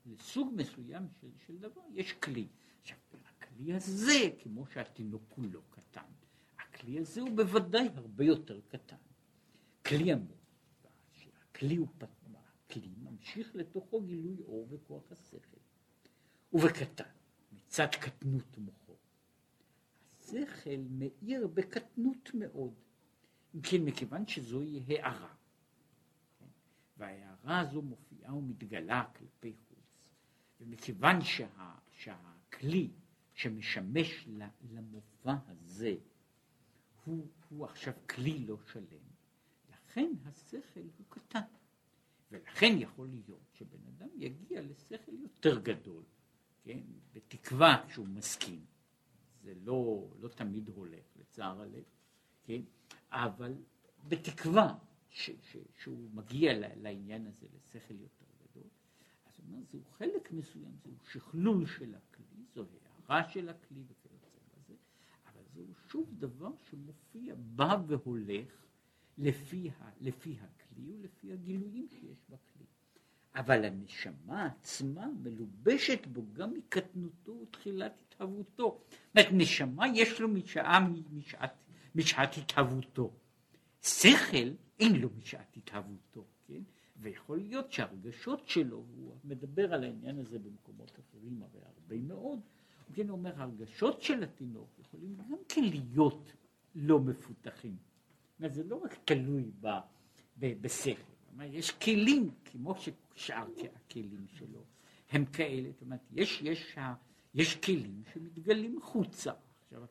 לסוג 0.05 0.53
מסוים 0.55 1.07
של, 1.21 1.27
של 1.47 1.57
דבר, 1.57 1.81
יש 1.93 2.13
כלי. 2.13 2.47
עכשיו, 2.81 2.97
הכלי 3.13 3.73
הזה, 3.73 4.29
כמו 4.43 4.65
שהתינוק 4.65 5.23
כולו 5.29 5.62
קטן, 5.69 6.10
הכלי 6.60 6.99
הזה 6.99 7.21
הוא 7.21 7.36
בוודאי 7.36 7.89
הרבה 7.95 8.23
יותר 8.23 8.62
קטן. 8.67 8.95
כלי 9.86 10.13
המוח, 10.13 10.38
הכלי 11.41 11.75
הוא 11.75 11.88
הכלי 12.65 12.93
ממשיך 13.03 13.55
לתוכו 13.55 14.01
גילוי 14.01 14.38
אור 14.41 14.67
וכוח 14.71 15.12
השכל. 15.12 15.57
ובקטן, 16.53 17.10
מצד 17.51 17.88
קטנות 18.01 18.57
מוחו, 18.57 18.80
השכל 20.31 20.81
מאיר 20.89 21.47
בקטנות 21.47 22.29
מאוד. 22.33 22.73
כן, 23.63 23.81
מכיוון 23.85 24.27
שזוהי 24.27 24.83
הערה, 24.87 25.33
כן? 26.39 26.45
וההערה 26.97 27.59
הזו 27.59 27.81
מופיעה 27.81 28.35
ומתגלה 28.35 29.03
כלפי 29.17 29.53
חוץ, 29.53 29.79
ומכיוון 30.59 31.21
שה, 31.21 31.75
שהכלי 31.91 32.91
שמשמש 33.33 34.27
למופע 34.71 35.35
הזה 35.47 35.95
הוא, 37.05 37.27
הוא 37.49 37.65
עכשיו 37.65 37.93
כלי 38.09 38.39
לא 38.39 38.57
שלם, 38.71 38.83
לכן 39.69 40.11
השכל 40.25 40.79
הוא 40.97 41.05
קטן. 41.09 41.39
ולכן 42.31 42.73
יכול 42.77 43.07
להיות 43.07 43.49
שבן 43.53 43.87
אדם 43.87 44.07
יגיע 44.15 44.61
לשכל 44.61 45.13
יותר 45.13 45.59
גדול, 45.59 46.03
כן, 46.63 46.79
בתקווה 47.13 47.85
שהוא 47.89 48.07
מסכים, 48.07 48.65
לא, 49.71 50.07
לא 50.19 50.27
תמיד 50.27 50.69
הולך, 50.69 51.05
לצער 51.19 51.62
הלב, 51.62 51.84
כן? 52.43 52.62
אבל 53.12 53.53
בתקווה 54.07 54.77
ש, 55.10 55.29
ש, 55.41 55.57
שהוא 55.79 56.10
מגיע 56.13 56.53
לעניין 56.75 57.27
הזה, 57.27 57.47
לשכל 57.53 57.99
יותר 57.99 58.25
גדול, 58.43 58.69
אז 59.25 59.34
הוא 59.38 59.45
אומר, 59.47 59.63
זהו 59.71 59.81
חלק 59.97 60.31
מסוים, 60.31 60.71
זהו 60.84 60.93
שכלול 61.12 61.65
של 61.65 61.95
הכלי, 61.95 62.45
זו 62.55 62.65
הערה 63.10 63.29
של 63.29 63.49
הכלי 63.49 63.84
וכיוצא 63.88 64.39
בזה, 64.53 64.73
אבל 65.25 65.43
זהו 65.53 65.65
שוב 65.88 66.15
דבר 66.19 66.51
שמופיע, 66.69 67.36
בא 67.38 67.77
והולך 67.88 68.65
לפי, 69.17 69.69
לפי 70.01 70.38
הכלי 70.39 70.95
ולפי 70.95 71.34
הגילויים 71.34 71.88
שיש 71.89 72.23
בכלי. 72.29 72.65
אבל 73.35 73.65
הנשמה 73.65 74.45
עצמה 74.45 75.07
מלובשת 75.23 76.07
בו 76.07 76.21
גם 76.33 76.53
מקטנותו 76.53 77.31
ותחילת 77.41 78.01
התהוותו. 78.01 78.81
זאת 78.89 79.17
אומרת, 79.17 79.29
נשמה 79.31 79.87
יש 79.87 80.21
לו 80.21 80.27
משעה, 80.27 80.87
משעת, 81.11 81.53
משעת 81.95 82.37
התהוותו. 82.37 83.11
שכל 83.81 84.49
אין 84.79 84.95
לו 84.95 85.09
משעת 85.17 85.57
התהוותו, 85.57 86.25
כן? 86.47 86.61
ויכול 86.97 87.37
להיות 87.37 87.71
שהרגשות 87.71 88.47
שלו, 88.47 88.77
הוא 88.77 89.15
מדבר 89.23 89.73
על 89.73 89.83
העניין 89.83 90.19
הזה 90.19 90.39
במקומות 90.39 90.91
אחרים 90.99 91.43
הרי 91.43 91.61
הרבה 91.75 91.97
מאוד, 91.97 92.39
כן, 92.93 93.09
הוא 93.09 93.17
אומר, 93.17 93.41
הרגשות 93.41 94.01
של 94.01 94.23
התינוק 94.23 94.69
יכולים 94.79 95.15
גם 95.15 95.35
כן 95.49 95.63
להיות 95.63 96.33
לא 96.75 96.99
מפותחים. 96.99 97.75
זה 98.47 98.63
לא 98.63 98.75
רק 98.75 98.97
תלוי 99.05 99.51
בשכל, 100.37 101.11
יש 101.39 101.71
כלים, 101.71 102.31
כמו 102.45 102.75
ששאר 102.75 103.45
הכלים 103.75 104.25
שלו, 104.27 104.63
הם 105.09 105.25
כאלה, 105.25 105.71
זאת 105.71 105.81
אומרת, 105.81 105.99
יש, 106.11 106.41
יש, 106.41 106.75
יש 107.33 107.55
כלים 107.55 108.03
שמתגלים 108.13 108.77
החוצה. 108.77 109.31
עכשיו, 109.63 109.83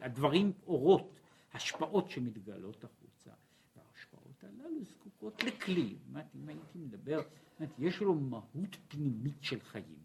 הדברים, 0.00 0.52
אורות, 0.66 1.20
השפעות 1.52 2.10
שמתגלות 2.10 2.84
החוצה, 2.84 3.30
וההשפעות 3.76 4.44
הללו 4.44 4.84
זקוקות 4.84 5.42
לכלי. 5.42 5.96
זאת 5.98 6.08
אומרת, 6.08 6.26
אם 6.34 6.48
הייתי 6.48 6.78
מדבר, 6.78 7.20
אומרת, 7.60 7.74
יש 7.78 8.00
לו 8.00 8.14
מהות 8.14 8.76
פנימית 8.88 9.42
של 9.42 9.60
חיים. 9.60 9.98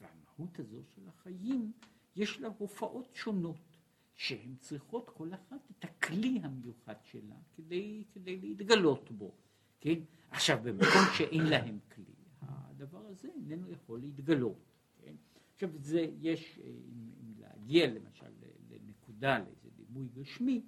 והמהות 0.00 0.58
הזו 0.58 0.82
של 0.94 1.08
החיים, 1.08 1.72
יש 2.16 2.40
לה 2.40 2.48
הופעות 2.58 3.08
שונות, 3.14 3.76
שהן 4.14 4.54
צריכות 4.60 5.10
כל 5.10 5.34
אחת 5.34 5.70
את 5.70 5.84
הכלי 5.84 6.40
המיוחד 6.42 6.94
שלה 7.02 7.34
כדי, 7.56 8.04
כדי 8.14 8.36
להתגלות 8.36 9.10
בו. 9.10 9.34
כן? 9.82 10.00
עכשיו, 10.30 10.58
במקום 10.64 11.02
שאין 11.16 11.42
להם 11.42 11.78
כלי, 11.94 12.14
הדבר 12.40 13.06
הזה 13.06 13.28
איננו 13.28 13.70
יכול 13.70 14.00
להתגלות. 14.00 14.58
כן? 15.00 15.14
עכשיו, 15.54 15.70
זה 15.78 16.06
יש, 16.20 16.58
אה, 16.58 16.68
אם, 16.68 17.10
אם 17.20 17.34
להגיע 17.38 17.86
למשל 17.86 18.32
לנקודה, 18.70 19.38
לאיזה 19.38 19.70
דימוי 19.76 20.08
גשמי, 20.14 20.62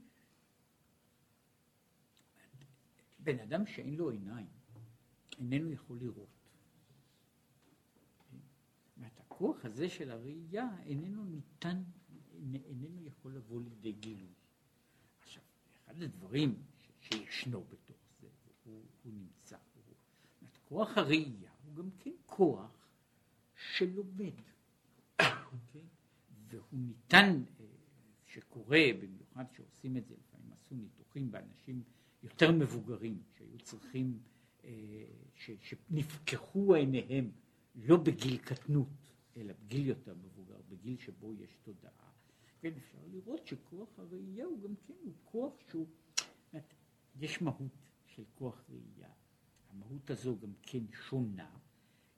בן 3.18 3.40
אדם 3.40 3.66
שאין 3.66 3.94
לו 3.94 4.10
עיניים, 4.10 4.46
איננו 5.38 5.70
יכול 5.72 5.98
לראות. 5.98 6.34
הכוח 9.34 9.64
הזה 9.64 9.88
של 9.88 10.10
הראייה 10.10 10.68
איננו 10.84 11.24
ניתן, 11.24 11.82
איננו 12.64 13.06
יכול 13.06 13.34
לבוא 13.34 13.60
לידי 13.60 13.92
גילוי. 13.92 14.32
עכשיו, 15.20 15.42
אחד 15.84 16.02
הדברים 16.02 16.62
שישנו 17.00 17.64
בתוך 17.64 17.96
זה, 18.20 18.28
הוא, 18.64 18.82
הוא 19.02 19.12
נמצא, 19.12 19.56
הוא, 19.74 19.94
כוח 20.68 20.98
הראייה 20.98 21.50
הוא 21.64 21.74
גם 21.74 21.90
כן 21.98 22.10
כוח 22.26 22.88
שלומד, 23.56 24.40
אוקיי? 25.20 25.82
והוא 26.48 26.64
ניתן, 26.72 27.42
אה, 27.60 27.64
שקורה, 28.26 28.80
במיוחד 29.02 29.44
שעושים 29.56 29.96
את 29.96 30.06
זה, 30.06 30.14
לפעמים 30.14 30.52
עשו 30.52 30.74
ניתוחים 30.74 31.30
באנשים 31.30 31.82
יותר 32.22 32.52
מבוגרים, 32.52 33.22
שהיו 33.38 33.58
צריכים, 33.58 34.18
אה, 34.64 34.70
ש, 35.34 35.50
שנפקחו 35.60 36.74
עיניהם 36.74 37.30
לא 37.74 37.96
בגיל 37.96 38.38
קטנות, 38.38 39.12
אלא 39.36 39.52
בגיל 39.64 39.86
יותר 39.86 40.14
מבוגר, 40.14 40.60
בגיל 40.68 40.98
שבו 40.98 41.34
יש 41.34 41.56
תודעה. 41.62 42.10
כן, 42.60 42.72
אפשר 42.76 42.98
לראות 43.12 43.46
שכוח 43.46 43.88
הראייה 43.98 44.44
הוא 44.44 44.62
גם 44.62 44.74
כן, 44.86 44.94
הוא 45.04 45.14
כוח 45.24 45.52
שהוא, 45.68 45.86
יש 47.16 47.42
מהות 47.42 47.88
של 48.06 48.22
כוח 48.34 48.64
ראייה. 48.70 49.10
המהות 49.74 50.10
הזו 50.10 50.38
גם 50.42 50.52
כן 50.62 50.84
שונה, 51.08 51.50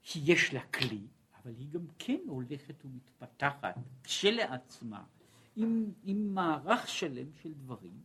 כי 0.02 0.20
יש 0.24 0.54
לה 0.54 0.66
כלי, 0.66 1.06
אבל 1.42 1.54
היא 1.58 1.68
גם 1.70 1.86
כן 1.98 2.20
הולכת 2.26 2.84
ומתפתחת 2.84 3.74
כשלעצמה, 4.02 5.04
עם, 5.56 5.92
עם 6.04 6.34
מערך 6.34 6.88
שלם 6.88 7.32
של 7.42 7.54
דברים, 7.54 8.00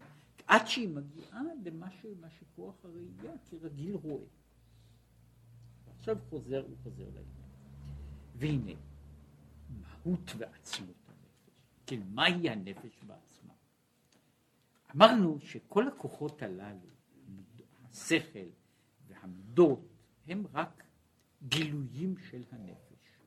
עד 0.47 0.67
שהיא 0.67 0.89
מגיעה 0.89 1.41
למה 1.63 1.91
ש, 1.91 2.05
שכוח 2.39 2.75
הראייה 2.83 3.33
כרגיל 3.49 3.95
רואה. 3.95 4.25
עכשיו 5.97 6.17
חוזר, 6.29 6.65
הוא 6.67 6.77
חוזר 6.83 7.05
לעניין. 7.05 7.25
והנה, 8.35 8.79
מהות 9.69 10.31
ועצמות 10.37 10.95
הנפש. 11.07 11.51
כן, 11.85 12.01
מהי 12.09 12.49
הנפש 12.49 13.03
בעצמה? 13.07 13.53
אמרנו 14.95 15.39
שכל 15.39 15.87
הכוחות 15.87 16.41
הללו, 16.41 16.89
השכל 17.89 18.49
והמידות, 19.11 19.87
הם 20.27 20.43
רק 20.53 20.83
גילויים 21.47 22.17
של 22.17 22.43
הנפש. 22.51 23.19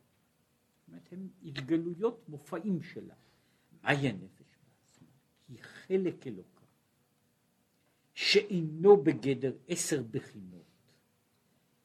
זאת 0.78 0.88
אומרת, 0.88 1.08
הם 1.12 1.28
התגלויות, 1.42 2.28
מופעים 2.28 2.82
שלה. 2.82 3.14
מהי 3.82 4.08
הנפש 4.08 4.58
בעצמה? 4.64 5.08
היא 5.48 5.58
חלק 5.62 6.26
אלוקה, 6.26 6.64
שאינו 8.14 9.02
בגדר 9.02 9.52
עשר 9.68 10.02
בחינות. 10.10 10.64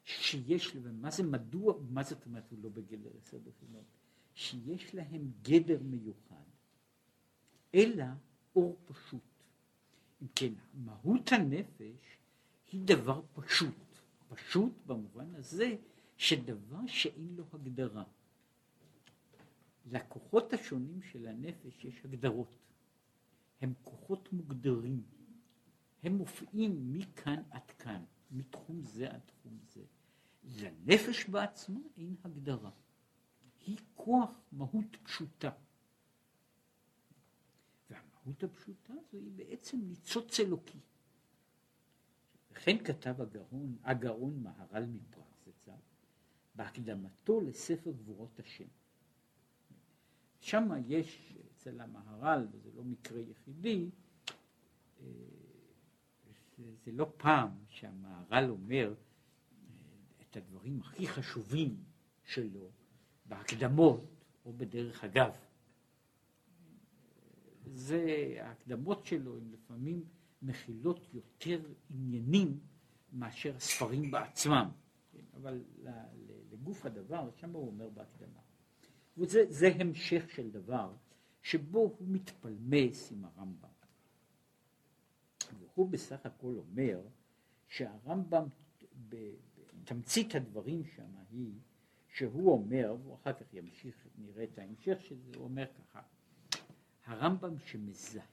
שיש, 0.04 0.76
מה 0.76 1.12
זה 1.12 1.24
מדוע, 1.24 1.74
מה 1.90 2.04
זאת 2.04 2.26
אומרת 2.26 2.52
הוא 2.52 2.60
לא 2.62 2.70
בגדר 2.70 3.10
עשר 3.22 3.38
בחינות? 3.38 3.86
שיש 4.34 4.96
להם 4.96 5.32
גדר 5.42 5.84
מיוחד, 5.84 6.44
אלא 7.76 8.06
אור 8.56 8.78
פשוט. 8.86 9.22
אם 10.22 10.28
כן, 10.36 10.54
מהות 10.74 11.32
הנפש 11.32 12.18
היא 12.72 12.82
דבר 12.86 13.22
פשוט, 13.34 13.76
פשוט 14.30 14.74
במובן 14.86 15.36
הזה 15.36 15.76
שדבר 16.18 16.88
שאין 16.88 17.36
לו 17.36 17.46
הגדרה. 17.54 18.04
לכוחות 19.86 20.54
השונים 20.54 21.02
של 21.02 21.28
הנפש 21.28 21.86
יש 21.86 22.06
הגדרות. 22.06 22.60
הם 23.62 23.74
כוחות 23.84 24.34
מוגדרים. 24.34 25.04
הם 26.04 26.16
מופיעים 26.16 26.94
מכאן 26.94 27.44
עד 27.50 27.72
כאן, 27.72 28.04
מתחום 28.32 28.82
זה 28.84 29.12
עד 29.12 29.20
תחום 29.26 29.58
זה. 29.74 29.84
לנפש 30.44 31.30
בעצמה 31.30 31.80
אין 31.98 32.16
הגדרה. 32.24 32.72
היא 33.66 33.78
כוח 33.96 34.32
מהות 34.52 34.96
פשוטה. 35.04 35.52
והמהות 37.90 38.44
הפשוטה 38.44 38.94
הזו 38.94 39.18
היא 39.18 39.32
בעצם 39.36 39.78
ניצוץ 39.82 40.40
אלוקי. 40.40 40.80
וכן 42.60 42.78
כתב 42.84 43.22
הגאון, 43.22 43.78
הגאון 43.84 44.44
מהר"ל 44.44 44.86
מפראג 44.86 45.26
זצ"ל, 45.46 45.72
בהקדמתו 46.56 47.42
לספר 47.42 47.92
גבורות 47.92 48.40
השם. 48.40 48.68
שם 50.40 50.70
יש 50.88 51.34
אצל 51.52 51.82
המהר"ל, 51.82 52.48
וזה 52.52 52.70
לא 52.76 52.84
מקרה 52.84 53.20
יחידי, 53.20 53.90
אה, 55.02 55.06
זה, 56.58 56.64
זה 56.86 56.92
לא 56.92 57.12
פעם 57.18 57.50
שהמהר"ל 57.70 58.50
אומר 58.50 58.94
אה, 58.94 58.96
את 60.22 60.38
הדברים 60.38 60.80
הכי 60.80 61.08
חשובים 61.08 61.84
שלו 62.24 62.70
בהקדמות 63.26 64.04
או 64.46 64.54
בדרך 64.54 65.04
אגב. 65.04 65.32
זה, 67.66 68.36
ההקדמות 68.42 69.06
שלו 69.06 69.38
הן 69.38 69.52
לפעמים 69.52 70.04
מכילות 70.42 71.14
יותר 71.14 71.62
עניינים 71.90 72.60
מאשר 73.14 73.56
הספרים 73.56 74.12
בעצמם, 74.12 74.70
כן? 75.12 75.24
אבל 75.34 75.64
לגוף 76.52 76.86
הדבר, 76.86 77.30
שם 77.36 77.52
הוא 77.56 77.68
אומר 77.68 77.90
בהקדמה. 77.90 78.40
וזה 79.18 79.68
המשך 79.80 80.30
של 80.30 80.52
דבר 80.52 80.94
שבו 81.42 81.80
הוא 81.80 82.08
מתפלמס 82.08 83.12
עם 83.12 83.26
הרמב"ם. 83.26 83.70
והוא 85.60 85.90
בסך 85.90 86.26
הכל 86.26 86.56
אומר 86.58 87.02
שהרמב"ם, 87.68 88.48
בתמצית 89.10 90.36
הדברים 90.36 90.84
שם 90.84 91.12
היא 91.32 91.54
שהוא 92.08 92.52
אומר, 92.52 92.96
ואחר 93.08 93.34
כך 93.34 93.54
ימשיך, 93.54 94.08
נראה 94.18 94.44
את 94.44 94.58
ההמשך 94.58 94.98
של 95.02 95.20
זה, 95.20 95.32
הוא 95.36 95.44
אומר 95.44 95.66
ככה, 95.66 96.02
הרמב"ם 97.06 97.60
שמזהה 97.60 98.24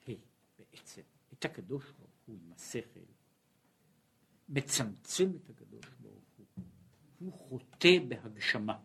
בעצם 0.59 1.03
את 1.38 1.44
הקדוש 1.44 1.90
ברוך 1.90 2.11
הוא 2.27 2.37
עם 2.37 2.53
השכל, 2.53 3.01
מצמצם 4.49 5.31
את 5.37 5.51
הקדוש 5.51 5.87
ברוך 6.01 6.25
הוא, 6.37 6.46
הוא 7.18 7.33
חוטא 7.33 7.99
בהגשמה. 8.09 8.79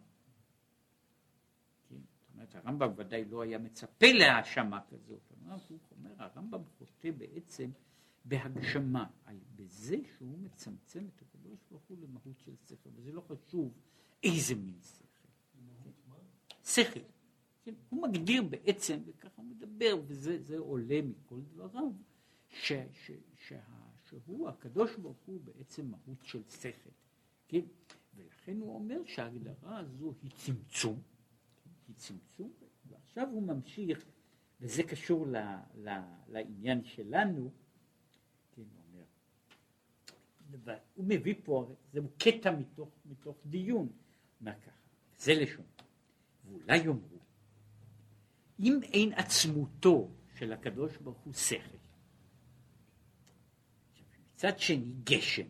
כן? 1.90 1.96
זאת 1.96 2.34
אומרת, 2.34 2.56
הרמב"ם 2.56 2.92
ודאי 2.96 3.26
לא 3.26 3.42
היה 3.42 3.58
מצפה 3.58 4.08
להאשמה 4.12 4.82
כזאת, 4.90 5.22
הוא 5.30 5.80
אומר, 5.92 6.14
הרמב"ם 6.18 6.62
חוטא 6.78 7.12
בעצם 7.12 7.72
בהגשמה, 8.26 9.06
בזה 9.56 9.96
שהוא 10.18 10.40
מצמצם 10.40 11.06
את 11.16 11.22
הקדוש 11.22 11.60
ברוך 11.70 11.84
הוא 11.88 11.98
למהות 12.02 12.40
של 12.40 12.56
שכל, 12.56 12.90
וזה 12.96 13.12
לא 13.12 13.22
חשוב 13.22 13.74
איזה 14.24 14.56
מין 14.56 14.80
שכל. 14.82 15.28
שכל. 16.64 17.00
כן, 17.64 17.74
הוא 17.90 18.08
מגדיר 18.08 18.44
בעצם, 18.44 19.00
וככה 19.06 19.42
הוא 19.42 19.46
מדבר, 19.46 20.02
וזה 20.08 20.58
עולה 20.58 21.02
מכל 21.02 21.42
דבריו, 21.42 21.92
ש, 22.52 22.72
ש, 22.94 23.12
שה, 23.48 23.60
שהוא, 24.10 24.50
הקדוש 24.50 24.96
ברוך 24.96 25.18
הוא 25.26 25.40
בעצם 25.44 25.92
מהות 25.92 26.24
של 26.24 26.44
שכל. 26.50 26.90
כן? 27.48 27.62
ולכן 28.16 28.58
הוא 28.58 28.76
אומר 28.76 29.02
שההגדרה 29.06 29.78
הזו 29.80 30.14
היא 30.22 30.32
צמצום, 30.32 31.02
היא 31.88 31.96
צמצום, 31.96 32.52
ועכשיו 32.90 33.28
הוא 33.32 33.44
ממשיך, 33.44 34.06
וזה 34.62 34.84
קשור 34.84 35.28
ל, 35.28 35.36
ל, 35.76 35.90
לעניין 36.28 36.84
שלנו, 36.84 37.52
כן, 38.52 38.62
הוא 38.62 38.84
אומר, 40.54 40.78
הוא 40.96 41.06
מביא 41.08 41.36
פה, 41.44 41.76
זהו 41.94 42.10
קטע 42.18 42.52
מתוך, 42.52 42.90
מתוך 43.06 43.38
דיון, 43.46 43.90
אומר 44.42 44.60
ככה, 44.62 44.72
זה 45.18 45.34
לשון, 45.34 45.66
ואולי 46.46 46.78
יאמרו, 46.78 47.20
אם 48.60 48.80
אין 48.84 49.14
עצמותו 49.14 50.10
של 50.36 50.54
הקדוש 50.54 50.98
ברוך 50.98 51.18
הוא 51.18 51.34
שכל, 51.34 51.81
מצד 54.42 54.60
שני 54.60 54.94
גשם, 55.04 55.48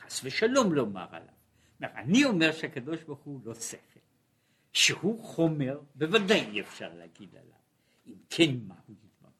חס 0.00 0.20
ושלום 0.24 0.72
לומר 0.72 1.06
עליו, 1.10 1.34
אני 1.82 2.24
אומר 2.24 2.52
שהקדוש 2.52 3.02
ברוך 3.02 3.20
הוא 3.20 3.40
לא 3.44 3.54
שכל, 3.54 4.00
שהוא 4.72 5.24
חומר, 5.24 5.80
בוודאי 5.94 6.40
אי 6.40 6.60
אפשר 6.60 6.94
להגיד 6.94 7.36
עליו, 7.36 7.58
אם 8.06 8.14
כן 8.30 8.50
מה 8.66 8.74
הוא 8.86 8.96
יתברך. 9.04 9.32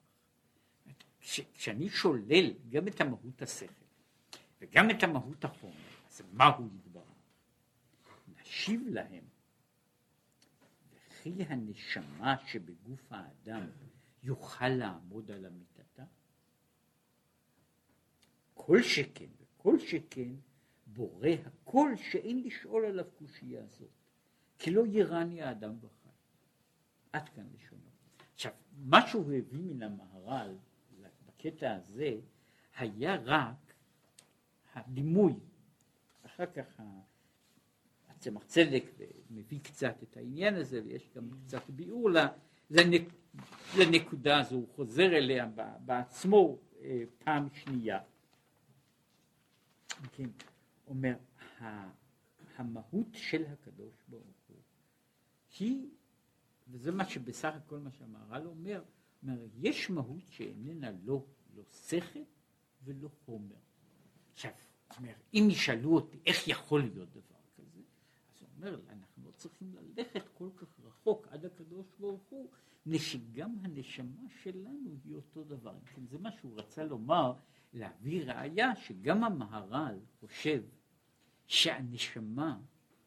כשאני 1.54 1.88
שולל 1.88 2.52
גם 2.68 2.88
את 2.88 3.00
המהות 3.00 3.42
השכל 3.42 3.84
וגם 4.60 4.90
את 4.90 5.02
המהות 5.02 5.44
החומר, 5.44 5.74
אז 6.10 6.22
מה 6.32 6.46
הוא 6.46 6.68
יתברך? 6.76 7.02
נשיב 8.28 8.82
להם, 8.88 9.24
וכי 10.94 11.44
הנשמה 11.48 12.36
שבגוף 12.46 13.12
האדם 13.12 13.66
יוכל 14.22 14.68
לעמוד 14.68 15.30
על 15.30 15.46
אמיתתה? 15.46 15.71
כל 18.66 18.82
שכן 18.82 19.26
וכל 19.40 19.78
שכן 19.78 20.28
בורא 20.86 21.28
הכל 21.46 21.92
שאין 21.96 22.42
לשאול 22.42 22.84
עליו 22.84 23.04
קושייה 23.18 23.66
זאת, 23.66 23.88
כי 24.58 24.70
לא 24.70 24.86
ירני 24.86 25.42
האדם 25.42 25.80
בחי. 25.80 26.08
עד 27.12 27.28
כאן 27.28 27.44
לשונו. 27.54 27.82
עכשיו, 28.34 28.52
מה 28.78 29.06
שהוא 29.08 29.32
הביא 29.32 29.62
מן 29.62 29.82
המהר"ל 29.82 30.56
בקטע 31.26 31.74
הזה 31.74 32.16
היה 32.76 33.16
רק 33.24 33.74
הדימוי. 34.74 35.34
אחר 36.26 36.46
כך 36.46 36.80
הצמח 38.08 38.44
צדק 38.44 38.84
מביא 39.30 39.60
קצת 39.62 40.02
את 40.02 40.16
העניין 40.16 40.54
הזה 40.54 40.80
ויש 40.84 41.10
גם 41.16 41.28
קצת 41.46 41.70
ביאור 41.70 42.10
לנק, 42.70 43.02
לנקודה 43.78 44.40
הזו, 44.40 44.56
הוא 44.56 44.68
חוזר 44.68 45.06
אליה 45.06 45.48
בעצמו 45.84 46.58
אה, 46.82 47.02
פעם 47.18 47.48
שנייה. 47.52 47.98
כן, 50.12 50.28
אומר, 50.86 51.14
המהות 52.56 53.06
של 53.12 53.44
הקדוש 53.46 53.94
ברוך 54.08 54.36
הוא 54.48 54.56
היא, 55.58 55.90
וזה 56.68 56.92
מה 56.92 57.04
שבסך 57.04 57.52
הכל 57.54 57.78
מה 57.78 57.90
שהמהר"ל 57.90 58.46
אומר, 58.46 58.82
אומר, 59.22 59.46
יש 59.54 59.90
מהות 59.90 60.28
שאיננה 60.28 60.90
לא, 61.04 61.26
לא 61.54 61.62
שכל 61.64 62.20
ולא 62.84 63.08
חומר. 63.24 63.56
עכשיו, 64.32 64.52
אומר, 64.98 65.12
אם 65.34 65.48
ישאלו 65.50 65.94
אותי 65.94 66.18
איך 66.26 66.48
יכול 66.48 66.80
להיות 66.80 67.10
דבר 67.10 67.40
כזה, 67.56 67.80
אז 68.34 68.40
הוא 68.40 68.48
אומר, 68.56 68.80
אנחנו 68.88 69.22
לא 69.26 69.30
צריכים 69.30 69.74
ללכת 69.74 70.22
כל 70.34 70.48
כך 70.56 70.80
רחוק 70.84 71.28
עד 71.30 71.44
הקדוש 71.44 71.86
ברוך 72.00 72.22
הוא, 72.28 72.50
מפני 72.86 72.98
שגם 72.98 73.56
הנשמה 73.62 74.22
שלנו 74.42 74.96
היא 75.04 75.14
אותו 75.14 75.44
דבר. 75.44 75.74
כן, 75.84 76.06
זה 76.06 76.18
מה 76.18 76.32
שהוא 76.32 76.58
רצה 76.58 76.84
לומר, 76.84 77.34
להביא 77.72 78.24
ראיה 78.24 78.76
שגם 78.76 79.24
המהר"ל 79.24 79.98
חושב 80.20 80.62
שהנשמה 81.46 82.60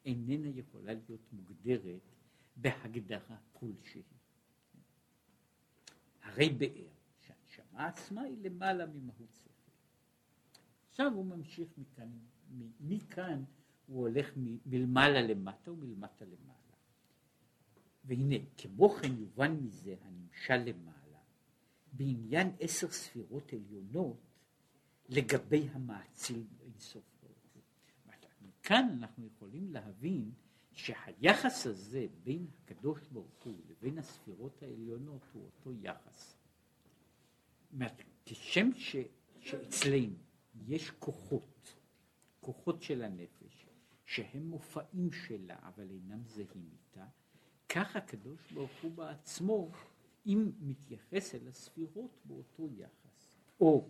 איננה 0.04 0.48
יכולה 0.48 0.92
להיות 0.94 1.32
מוגדרת 1.32 2.00
בהגדרה 2.56 3.36
כלשהי. 3.52 4.02
הרי 6.22 6.48
באר 6.48 6.88
שהנשמה 7.20 7.86
עצמה 7.86 8.22
היא 8.22 8.38
למעלה 8.42 8.86
ממהות 8.86 9.34
שכל. 9.34 9.70
עכשיו 10.90 11.12
הוא 11.14 11.24
ממשיך 11.24 11.68
מכאן, 11.78 12.08
מכאן 12.80 13.44
הוא 13.86 14.00
הולך 14.00 14.32
מלמעלה 14.66 15.22
למטה 15.22 15.72
ומלמטה 15.72 16.24
למעלה. 16.24 16.56
והנה, 18.04 18.34
כמו 18.56 18.88
כן 18.88 19.12
יובן 19.18 19.52
מזה 19.52 19.96
הנמשל 20.02 20.56
למעלה, 20.56 21.18
בעניין 21.92 22.52
עשר 22.60 22.90
ספירות 22.90 23.52
עליונות 23.52 24.25
לגבי 25.08 25.68
המאציל 25.72 26.46
אינסוף. 26.60 27.16
מכאן 28.66 28.88
אנחנו 28.98 29.26
יכולים 29.26 29.72
להבין 29.72 30.30
שהיחס 30.72 31.66
הזה 31.66 32.06
בין 32.24 32.46
הקדוש 32.64 33.08
ברוך 33.08 33.42
הוא 33.44 33.60
לבין 33.68 33.98
הספירות 33.98 34.62
העליונות 34.62 35.22
הוא 35.32 35.44
אותו 35.44 35.72
יחס. 35.72 36.36
כשם 38.24 38.70
ש, 38.74 38.96
שאצלנו 39.40 40.16
יש 40.66 40.90
כוחות, 40.90 41.74
כוחות 42.40 42.82
של 42.82 43.02
הנפש, 43.02 43.66
שהם 44.04 44.42
מופעים 44.42 45.12
שלה 45.12 45.56
אבל 45.62 45.90
אינם 45.90 46.24
זהים 46.24 46.70
איתה, 46.72 47.06
כך 47.68 47.96
הקדוש 47.96 48.52
ברוך 48.52 48.82
הוא 48.82 48.92
בעצמו, 48.92 49.70
אם 50.26 50.50
מתייחס 50.60 51.34
אל 51.34 51.48
הספירות 51.48 52.20
באותו 52.24 52.68
יחס. 52.76 53.36
או 53.60 53.88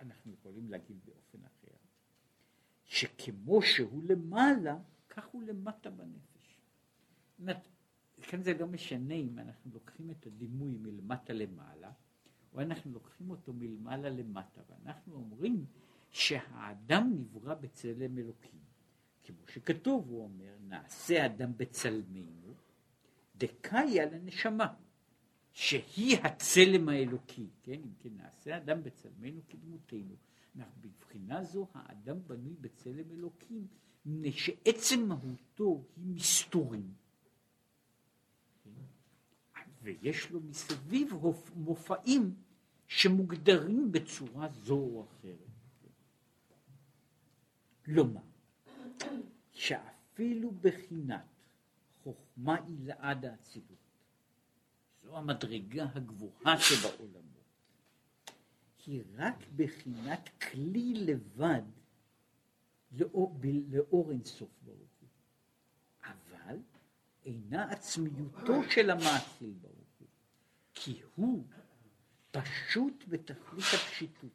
אנחנו 0.00 0.32
יכולים 0.32 0.70
להגיד 0.70 0.96
באופן 1.04 1.38
אחר, 1.44 1.76
שכמו 2.84 3.62
שהוא 3.62 4.02
למעלה, 4.04 4.78
כך 5.08 5.26
הוא 5.26 5.42
למטה 5.42 5.90
בנפש. 5.90 6.60
כאן 8.22 8.42
זה 8.42 8.54
לא 8.54 8.66
משנה 8.66 9.14
אם 9.14 9.38
אנחנו 9.38 9.70
לוקחים 9.74 10.10
את 10.10 10.26
הדימוי 10.26 10.74
מלמטה 10.74 11.32
למעלה, 11.32 11.92
או 12.52 12.60
אנחנו 12.60 12.92
לוקחים 12.92 13.30
אותו 13.30 13.52
מלמעלה 13.52 14.10
למטה, 14.10 14.60
ואנחנו 14.68 15.14
אומרים 15.14 15.66
שהאדם 16.10 17.12
נברא 17.18 17.54
בצלם 17.54 18.18
אלוקים. 18.18 18.60
כמו 19.24 19.46
שכתוב, 19.48 20.08
הוא 20.08 20.24
אומר, 20.24 20.56
נעשה 20.60 21.26
אדם 21.26 21.52
בצלמנו, 21.56 22.54
דקאי 23.36 24.00
על 24.00 24.14
הנשמה, 24.14 24.74
שהיא 25.52 26.18
הצלם 26.18 26.88
האלוקי, 26.88 27.46
כן? 27.62 27.72
אם 27.72 27.92
כן, 28.00 28.10
נעשה 28.16 28.56
אדם 28.56 28.82
בצלמנו 28.82 29.40
כדמותנו. 29.48 30.16
בבחינה 30.80 31.44
זו 31.44 31.66
האדם 31.74 32.18
בנוי 32.26 32.54
בצלם 32.60 33.10
אלוקים, 33.10 33.66
מפני 34.06 34.32
שעצם 34.32 35.08
מהותו 35.08 35.84
היא 35.96 36.04
מסתורים. 36.06 36.92
ויש 39.82 40.30
לו 40.30 40.40
מסביב 40.40 41.12
מופעים 41.54 42.34
שמוגדרים 42.86 43.92
בצורה 43.92 44.48
זו 44.48 44.74
או 44.74 45.04
אחרת. 45.04 45.48
כלומר, 47.84 48.20
שאפילו 49.52 50.50
בחינת 50.50 51.24
חוכמה 52.02 52.56
עילאה 52.66 53.14
דאצילות, 53.14 53.77
זו 55.08 55.16
המדרגה 55.16 55.86
הגבוהה 55.94 56.60
שבעולמות, 56.60 57.22
היא 58.86 59.02
רק 59.16 59.44
בחינת 59.56 60.28
כלי 60.28 60.94
לבד 60.94 61.62
לאור, 62.92 63.40
לאור 63.68 64.10
אינסוף 64.10 64.50
ברוך 64.62 64.90
הוא. 65.00 65.08
אבל 66.04 66.56
אינה 67.24 67.70
עצמיותו 67.70 68.62
של 68.70 68.90
המעשיל 68.90 69.52
ברוך 69.60 69.94
הוא, 69.98 70.08
כי 70.74 71.02
הוא 71.14 71.44
פשוט 72.30 73.04
בתכלית 73.08 73.66
הפשיטות. 73.74 74.30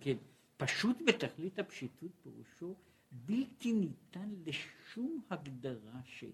כן, 0.00 0.16
פשוט 0.56 0.96
בתכלית 1.06 1.58
הפשיטות 1.58 2.10
פירושו 2.22 2.74
בלתי 3.12 3.72
ניתן 3.72 4.34
לשום 4.44 5.22
הגדרה 5.30 6.00
שהיא. 6.04 6.32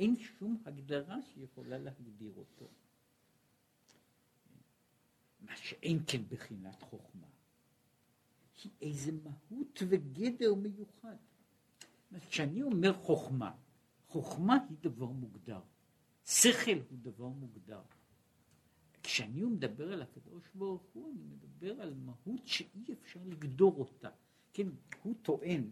אין 0.00 0.16
שום 0.18 0.62
הגדרה 0.64 1.16
שיכולה 1.22 1.78
להגדיר 1.78 2.32
אותו. 2.36 2.68
מה 5.40 5.56
שאין 5.56 5.98
כן 6.06 6.22
בחינת 6.28 6.82
חוכמה, 6.82 7.26
היא 8.62 8.72
איזה 8.80 9.12
מהות 9.12 9.82
וגדר 9.88 10.54
מיוחד. 10.54 11.16
כשאני 12.28 12.62
אומר 12.62 12.92
חוכמה, 12.92 13.52
חוכמה 14.06 14.54
היא 14.68 14.76
דבר 14.80 15.06
מוגדר, 15.06 15.60
שכל 16.24 16.78
הוא 16.90 16.98
דבר 17.02 17.28
מוגדר. 17.28 17.82
כשאני 19.02 19.44
מדבר 19.44 19.92
על 19.92 20.02
הקדוש 20.02 20.44
ברוך 20.54 20.82
הוא, 20.92 21.12
אני 21.12 21.22
מדבר 21.24 21.82
על 21.82 21.94
מהות 21.94 22.46
שאי 22.46 22.92
אפשר 22.92 23.20
לגדור 23.26 23.76
אותה. 23.78 24.10
כן, 24.52 24.68
הוא 25.02 25.14
טוען 25.22 25.70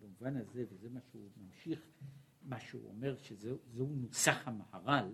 במובן 0.00 0.36
הזה, 0.36 0.64
וזה 0.68 0.90
מה 0.90 1.00
שהוא 1.10 1.30
ממשיך, 1.36 1.80
מה 2.44 2.60
שהוא 2.60 2.88
אומר, 2.88 3.16
שזהו 3.16 3.58
נוסח 3.76 4.48
המהר"ל, 4.48 5.12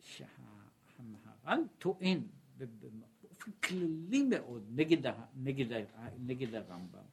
שהמהר"ל 0.00 1.60
טוען 1.78 2.22
באופן 2.56 3.50
כללי 3.62 4.22
מאוד 4.22 4.66
נגד, 4.70 5.14
נגד, 5.36 5.86
נגד 6.18 6.54
הרמב"ם, 6.54 7.04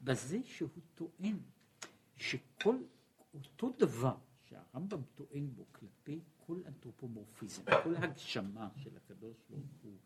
בזה 0.00 0.38
שהוא 0.44 0.70
טוען 0.94 1.38
שכל 2.16 2.76
אותו 3.34 3.72
דבר 3.78 4.16
שהרמב"ם 4.44 5.02
טוען 5.14 5.50
בו 5.54 5.64
כלפי 5.72 6.20
כל 6.46 6.60
אנתרופומורפיזם, 6.66 7.62
כל 7.82 7.96
הגשמה 7.96 8.68
של 8.76 8.96
הקדוש 8.96 9.36
ברוך 9.50 9.70
הוא, 9.82 9.96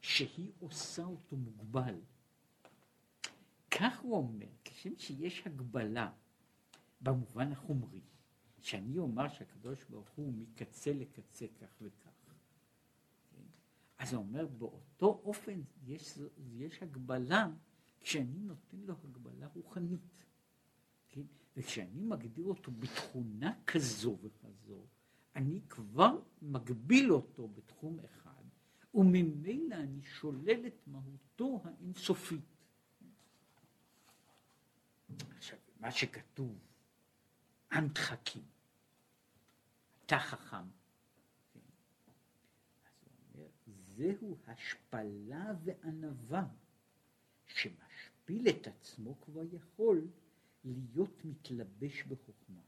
שהיא 0.00 0.52
עושה 0.60 1.04
אותו 1.04 1.36
מוגבל. 1.36 1.94
כך 3.70 4.00
הוא 4.00 4.16
אומר, 4.16 4.46
כשם 4.64 4.98
שיש 4.98 5.42
הגבלה 5.46 6.12
במובן 7.02 7.52
החומרי, 7.52 8.00
שאני 8.60 8.98
אומר 8.98 9.28
שהקדוש 9.28 9.84
ברוך 9.84 10.08
הוא 10.08 10.32
מקצה 10.32 10.92
לקצה 10.92 11.46
כך 11.60 11.76
וכך, 11.80 12.34
כן? 13.30 13.42
אז 13.98 14.14
הוא 14.14 14.22
אומר 14.22 14.46
באותו 14.46 15.20
אופן 15.24 15.62
יש, 15.86 16.18
יש 16.52 16.82
הגבלה 16.82 17.48
כשאני 18.00 18.38
נותן 18.40 18.76
לו 18.76 18.94
הגבלה 19.04 19.46
רוחנית, 19.46 20.24
כן? 21.08 21.22
וכשאני 21.56 22.02
מגדיר 22.02 22.46
אותו 22.46 22.72
בתכונה 22.72 23.52
כזו 23.66 24.18
וכזו, 24.22 24.86
אני 25.36 25.60
כבר 25.68 26.18
מגביל 26.42 27.12
אותו 27.12 27.48
בתחום 27.48 27.98
אחד, 28.04 28.42
וממילא 28.94 29.74
אני 29.74 30.02
שולל 30.02 30.66
את 30.66 30.86
מהותו 30.86 31.60
האינסופית. 31.64 32.56
עכשיו, 35.36 35.58
מה 35.80 35.90
שכתוב, 35.90 36.58
עם 37.72 37.88
דחקים, 37.88 38.44
אתה 40.06 40.18
חכם, 40.18 40.66
זהו 43.96 44.38
השפלה 44.46 45.52
וענווה, 45.64 46.46
שמשפיל 47.46 48.48
את 48.48 48.66
עצמו 48.66 49.20
כבר 49.20 49.42
יכול 49.52 50.08
להיות 50.64 51.24
מתלבש 51.24 52.02
בחוכמה. 52.02 52.62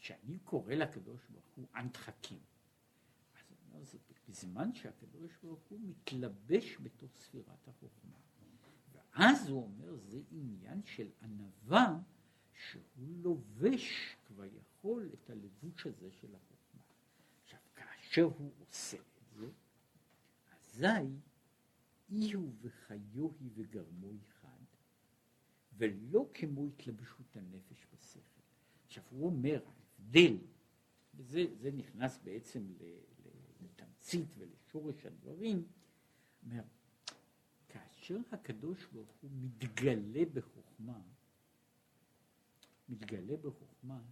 כשאני 0.00 0.38
קורא 0.38 0.74
לקדוש 0.74 1.20
ברוך 1.30 1.46
הוא 1.56 1.66
אנטחקים, 1.74 2.40
אז 3.74 3.98
בזמן 4.28 4.74
שהקדוש 4.74 5.32
ברוך 5.42 5.60
הוא 5.68 5.80
מתלבש 5.80 6.76
בתוך 6.82 7.10
ספירת 7.16 7.68
החוכמה. 7.68 8.18
ואז 9.18 9.48
הוא 9.48 9.62
אומר, 9.62 9.96
זה 9.96 10.20
עניין 10.30 10.82
של 10.84 11.08
ענווה, 11.22 11.98
שהוא 12.52 12.82
לובש 13.22 14.16
כבר 14.26 14.44
יכול 14.44 15.10
את 15.14 15.30
הלבוש 15.30 15.86
הזה 15.86 16.10
של 16.10 16.34
החוכמה. 16.34 16.80
עכשיו, 17.42 17.60
כאשר 17.74 18.22
הוא 18.22 18.52
עושה 18.58 18.96
את 18.96 19.24
זה, 19.36 19.46
אזי 20.52 20.86
אי 22.10 22.32
הוא 22.32 22.52
וחיו 22.60 23.30
היא 23.40 23.50
וגרמו 23.54 24.10
אחד, 24.28 24.64
ולא 25.72 26.28
כמו 26.34 26.66
התלבשות 26.66 27.36
הנפש 27.36 27.86
בשכל. 27.92 28.42
עכשיו, 28.86 29.04
הוא 29.10 29.26
אומר, 29.26 29.62
ההבדל, 29.66 30.36
וזה 31.14 31.70
נכנס 31.72 32.18
בעצם 32.24 32.74
לתמצית 33.60 34.28
ולשורש 34.36 35.06
הדברים, 35.06 35.66
אומר, 36.44 36.62
כאשר 38.08 38.20
הקדוש 38.32 38.86
ברוך 38.92 39.10
הוא 39.20 39.30
מתגלה 39.34 40.24
בחוכמה, 40.34 41.00
מתגלה 42.88 43.36
בחוכמה, 43.36 44.02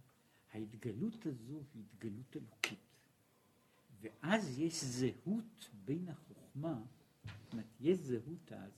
ההתגלות 0.51 1.25
הזו 1.25 1.63
היא 1.73 1.83
התגלות 1.83 2.37
אלוקית. 2.37 2.79
ואז 4.01 4.59
יש 4.59 4.83
זהות 4.83 5.69
בין 5.85 6.09
החוכמה, 6.09 6.83
זאת 7.23 7.53
אומרת, 7.53 7.65
יש 7.79 7.97
זהות 7.97 8.51
אז 8.51 8.71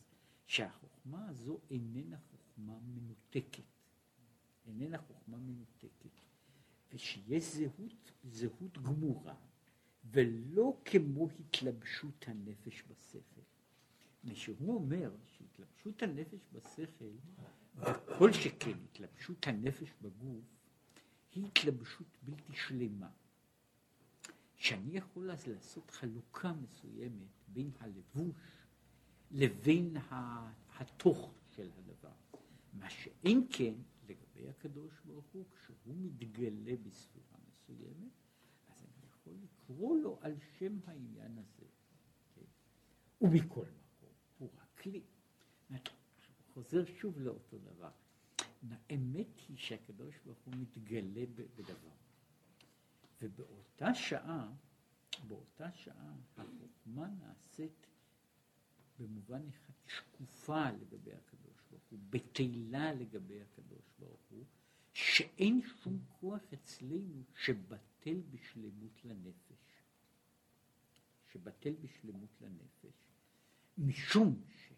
שהחוכמה 0.48 1.30
הזו 1.30 1.60
איננה 1.70 2.18
חוכמה 2.18 2.80
מנותקת. 2.80 3.64
איננה 4.68 4.98
חוכמה 4.98 5.38
מנותקת. 5.38 6.22
ושיש 6.94 7.44
זהות, 7.44 8.12
זהות 8.24 8.78
גמורה, 8.78 9.36
ולא 10.12 10.82
כמו 10.86 11.30
התלבשות 11.40 12.26
הנפש 12.28 12.84
בשכל. 12.88 13.49
ושהוא 14.24 14.76
אומר 14.76 15.12
שהתלבשות 15.26 16.04
הנפש 16.04 16.40
בשכל, 16.52 17.12
וכל 17.76 18.34
שכן 18.34 18.78
התלבשות 18.84 19.48
הנפש 19.48 19.94
בגוף, 20.02 20.46
היא 21.36 21.46
התלבשות 21.46 22.18
בלתי 22.24 22.54
שלמה. 22.54 23.10
שאני 24.56 24.98
יכול 24.98 25.32
אז 25.32 25.48
לעשות 25.48 25.92
חלוקה 25.92 26.54
מסוימת 26.54 27.28
בין 27.48 27.72
הלבוש 27.80 28.36
לבין 29.32 29.98
התוך 30.78 31.34
של 31.56 31.70
הדבר. 31.78 32.14
מה 32.74 32.90
שאין 32.90 33.48
כן 33.50 33.74
לגבי 34.08 34.50
הקדוש 34.50 34.94
ברוך 35.06 35.26
הוא, 35.32 35.46
כשהוא 35.56 35.96
מתגלה 35.98 36.76
בספירה 36.84 37.38
מסוימת, 37.48 38.12
אז 38.68 38.84
אני 38.84 39.06
יכול 39.10 39.34
לקרוא 39.44 39.98
לו 39.98 40.20
על 40.22 40.36
שם 40.58 40.78
העניין 40.86 41.38
הזה. 41.38 41.66
כן? 42.36 42.42
ומכל 43.22 43.66
כלי. 44.80 45.02
חוזר 46.54 46.86
שוב 46.86 47.20
לאותו 47.20 47.58
דבר. 47.58 47.92
האמת 48.70 49.40
היא 49.48 49.58
שהקדוש 49.58 50.16
ברוך 50.26 50.40
הוא 50.46 50.54
מתגלה 50.56 51.26
בדבר. 51.56 51.96
ובאותה 53.22 53.94
שעה, 53.96 54.54
באותה 55.28 55.72
שעה, 55.72 56.16
החוכמה 56.38 57.08
נעשית 57.08 57.88
במובן 59.00 59.48
אחד 59.50 59.74
שקופה 59.88 60.72
לגבי 60.72 61.14
הקדוש 61.14 61.62
ברוך 61.70 61.84
הוא, 61.90 62.00
בטלה 62.10 62.94
לגבי 62.94 63.42
הקדוש 63.42 63.92
ברוך 64.00 64.22
הוא, 64.30 64.46
שאין 64.94 65.62
שום 65.62 66.00
כוח 66.20 66.42
אצלנו 66.54 67.24
שבטל 67.36 68.22
בשלמות 68.32 69.06
לנפש. 69.06 69.84
שבטל 71.32 71.74
בשלמות 71.74 72.42
לנפש, 72.42 72.96
משום 73.78 74.42
ש... 74.50 74.69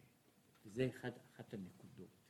וזה 0.64 0.88
אחד, 0.88 1.10
אחת 1.34 1.54
הנקודות. 1.54 2.22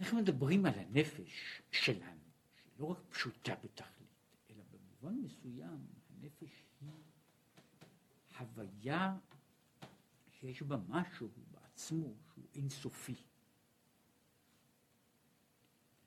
אנחנו 0.00 0.18
מדברים 0.18 0.66
על 0.66 0.78
הנפש 0.78 1.62
שלנו, 1.70 2.20
שהיא 2.56 2.72
לא 2.78 2.86
רק 2.86 2.98
פשוטה 3.08 3.54
בתכלית, 3.54 4.26
אלא 4.50 4.62
במובן 4.70 5.14
מסוים 5.14 5.86
הנפש 6.10 6.64
היא 6.80 6.90
הוויה 8.38 9.16
שיש 10.30 10.62
בה 10.62 10.76
משהו 10.88 11.28
בעצמו 11.50 12.14
שהוא 12.32 12.44
אינסופי. 12.54 13.14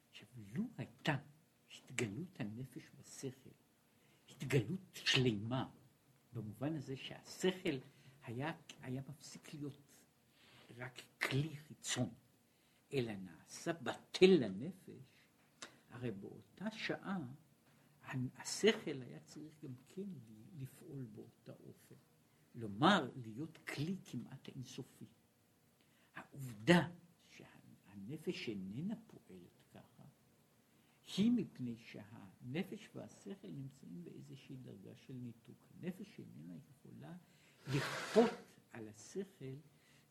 עכשיו, 0.09 0.27
לו 0.55 0.63
הייתה 0.77 1.17
התגלות 1.71 2.39
הנפש 2.39 2.83
בשכל, 2.97 3.49
התגלות 4.29 4.79
שלמה, 4.93 5.69
במובן 6.33 6.75
הזה 6.75 6.97
שהשכל 6.97 7.77
היה, 8.23 8.51
היה 8.81 9.01
מפסיק 9.09 9.53
להיות 9.53 9.81
רק 10.79 11.01
כלי 11.21 11.55
חיצון, 11.55 12.09
אלא 12.93 13.13
נעשה 13.15 13.73
בטל 13.73 14.25
לנפש, 14.39 15.25
הרי 15.89 16.11
באותה 16.11 16.71
שעה 16.71 17.17
השכל 18.37 19.01
היה 19.01 19.19
צריך 19.19 19.63
גם 19.63 19.73
כן 19.87 20.07
לפעול 20.59 21.05
באותה 21.15 21.51
אופן. 21.67 21.95
לומר, 22.55 23.11
להיות 23.15 23.57
כלי 23.57 23.95
כמעט 24.05 24.49
אינסופי. 24.55 25.05
העובדה 26.15 26.89
שהנפש 27.29 28.49
איננה 28.49 28.95
פועלת 29.07 29.63
ככה, 29.73 30.03
היא 31.17 31.31
מפני 31.31 31.77
שהנפש 31.77 32.89
והשכל 32.95 33.47
נמצאים 33.47 34.03
באיזושהי 34.03 34.55
דרגה 34.55 34.95
של 34.95 35.13
ניתוק. 35.13 35.57
הנפש 35.73 36.19
איננה 36.19 36.57
יכולה 36.69 37.17
לכפות 37.67 38.31
על 38.71 38.87
השכל 38.87 39.55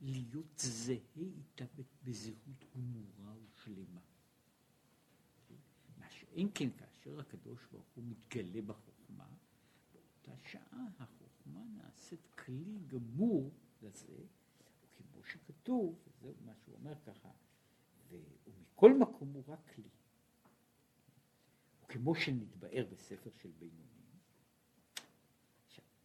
להיות 0.00 0.58
זהה 0.58 0.96
איתה 1.16 1.64
בזהות 2.04 2.64
גמורה 2.74 3.34
ושלמה. 3.36 4.00
מה 5.98 6.10
שאין 6.10 6.48
כן 6.54 6.70
כאשר 6.70 7.20
הקדוש 7.20 7.66
ברוך 7.72 7.86
הוא 7.94 8.04
מתגלה 8.04 8.62
בחוכמה, 8.62 9.26
באותה 9.92 10.42
שעה 10.48 10.84
החוכמה 10.98 11.60
נעשית 11.76 12.26
כלי 12.34 12.78
גמור 12.86 13.50
לזה, 13.82 14.16
וכמו 14.82 15.24
שכתוב, 15.24 15.98
וזה 16.06 16.32
מה 16.44 16.52
שהוא 16.54 16.74
אומר 16.74 16.94
ככה, 17.06 17.30
ומכל 18.08 18.98
מקום 18.98 19.32
הוא 19.32 19.42
רק 19.46 19.74
כלי. 19.74 19.88
וכמו 21.82 22.14
שנתבאר 22.14 22.86
בספר 22.92 23.30
של 23.42 23.50
בינונים, 23.58 23.88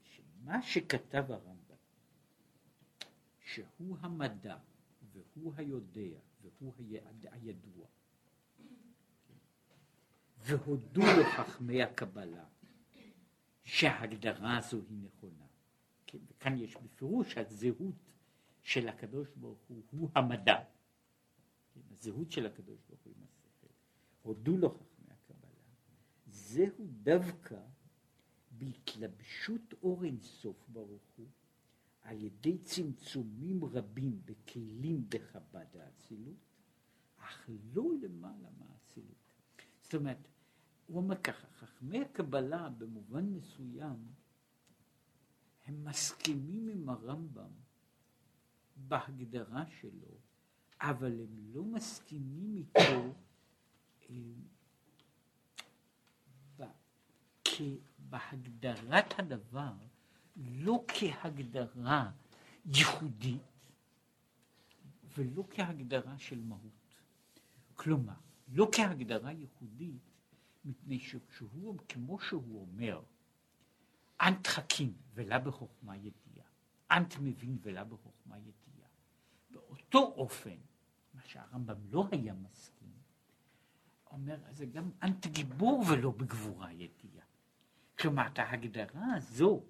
שמה 0.04 0.62
שכתב 0.62 1.32
הרמב"ם, 1.32 1.63
שהוא 3.54 3.98
המדע, 4.00 4.58
והוא 5.12 5.54
היודע, 5.56 6.20
והוא 6.42 6.74
הידוע, 7.32 7.88
והודו 10.38 11.02
לו 11.02 11.24
חכמי 11.38 11.84
הקבלה 11.84 12.46
שההגדרה 13.64 14.58
הזו 14.58 14.82
היא 14.90 14.98
נכונה. 14.98 15.46
כן, 16.08 16.18
וכאן 16.28 16.58
יש 16.58 16.78
בפירוש 16.78 17.38
הזהות 17.38 17.96
של 18.62 18.90
הקדוש 18.90 19.28
ברוך 19.36 19.60
הוא 19.68 19.84
הוא 19.92 20.10
המדע. 20.16 20.64
כן, 21.74 21.82
הזהות 21.92 22.32
של 22.32 22.46
הקדוש 22.46 22.80
ברוך 22.90 23.02
הוא 23.04 23.14
עם 23.18 23.24
השכל. 23.24 23.74
הודו 24.22 24.58
לו 24.58 24.70
חכמי 24.70 25.12
הקבלה. 25.12 25.50
זהו 26.28 26.88
דווקא 27.04 27.60
בהתלבשות 28.52 29.74
אור 29.84 30.04
אינסוף 30.04 30.68
ברוך 30.68 31.04
הוא, 31.18 31.28
על 32.04 32.22
ידי 32.22 32.58
צמצומים 32.58 33.66
רבים 33.66 34.22
בכלים 34.26 35.06
בחב"ד 35.10 35.78
האצילות, 35.78 36.36
אך 37.18 37.50
לא 37.74 37.86
למעלה 38.02 38.50
מהאצילות. 38.58 39.16
זאת 39.82 39.96
אומרת, 39.96 40.28
הוא 40.88 40.98
אומר 40.98 41.22
ככה, 41.22 41.48
חכמי 41.48 42.02
הקבלה 42.02 42.70
במובן 42.70 43.26
מסוים, 43.26 44.08
הם 45.66 45.86
מסכימים 45.86 46.68
עם 46.68 46.90
הרמב"ם 46.90 47.52
בהגדרה 48.76 49.66
שלו, 49.80 50.18
אבל 50.82 51.20
הם 51.22 51.38
לא 51.54 51.64
מסכימים 51.64 52.56
איתו 52.56 53.14
אה, 54.10 54.16
בהגדרת 58.14 59.20
הדבר, 59.20 59.74
לא 60.36 60.84
כהגדרה 60.88 62.12
ייחודית 62.66 63.42
ולא 65.18 65.44
כהגדרה 65.50 66.18
של 66.18 66.42
מהות. 66.42 67.02
כלומר, 67.76 68.14
לא 68.48 68.70
כהגדרה 68.72 69.32
ייחודית, 69.32 70.12
מפני 70.66 71.00
שכשהוא, 71.00 71.78
כמו 71.90 72.20
שהוא 72.20 72.62
אומר, 72.62 73.02
אנט 74.22 74.48
חכים 74.48 74.94
ולה 75.14 75.40
בחוכמה 75.40 75.98
ידיעה, 75.98 76.48
אנט 76.92 77.16
מבין 77.22 77.58
ולה 77.62 77.84
בחוכמה 77.84 78.38
ידיעה. 78.38 78.88
באותו 79.52 80.00
אופן, 80.00 80.58
מה 81.14 81.22
שהרמב"ם 81.26 81.76
לא 81.90 82.08
היה 82.12 82.34
מסכים, 82.34 82.94
אומר, 84.12 84.38
זה 84.52 84.66
גם 84.66 84.92
אנט 85.04 85.28
גיבור 85.28 85.84
ולא 85.90 86.12
בגבורה 86.12 86.74
ידיעה. 86.74 87.26
כלומר, 88.00 88.28
את 88.28 88.40
ההגדרה 88.40 89.16
הזו 89.16 89.64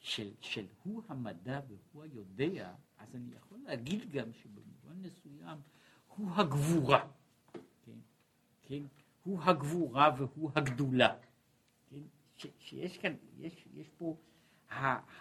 של, 0.00 0.30
של 0.40 0.66
הוא 0.82 1.02
המדע 1.08 1.60
והוא 1.68 2.02
היודע, 2.02 2.74
אז 2.98 3.14
אני 3.14 3.34
יכול 3.34 3.58
להגיד 3.64 4.10
גם 4.10 4.32
שבמובן 4.32 5.02
מסוים 5.02 5.58
הוא 6.16 6.30
הגבורה, 6.30 7.08
כן? 7.82 7.98
כן? 8.62 8.82
הוא 9.22 9.42
הגבורה 9.42 10.14
והוא 10.18 10.50
הגדולה. 10.54 11.16
כן? 11.90 12.02
ש, 12.36 12.46
שיש 12.58 12.98
כאן, 12.98 13.14
יש, 13.36 13.68
יש 13.74 13.88
פה, 13.98 14.16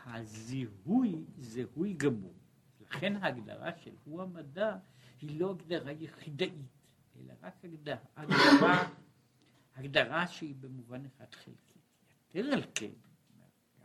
הזיהוי, 0.05 1.25
זיהוי 1.37 1.93
גמור. 1.93 2.33
לכן 2.81 3.15
ההגדרה 3.15 3.77
של 3.77 3.95
הוא 4.03 4.21
המדע 4.21 4.77
היא 5.21 5.39
לא 5.39 5.51
הגדרה 5.51 5.91
יחידאית, 5.91 6.53
אלא 7.15 7.33
רק 7.41 7.53
הגדרה, 7.63 7.97
הגדרה, 8.15 8.89
הגדרה 9.75 10.27
שהיא 10.27 10.55
במובן 10.59 11.05
אחד 11.05 11.35
חלקית. 11.35 11.67
יותר 12.35 12.53
על 12.53 12.63
כן, 12.75 12.91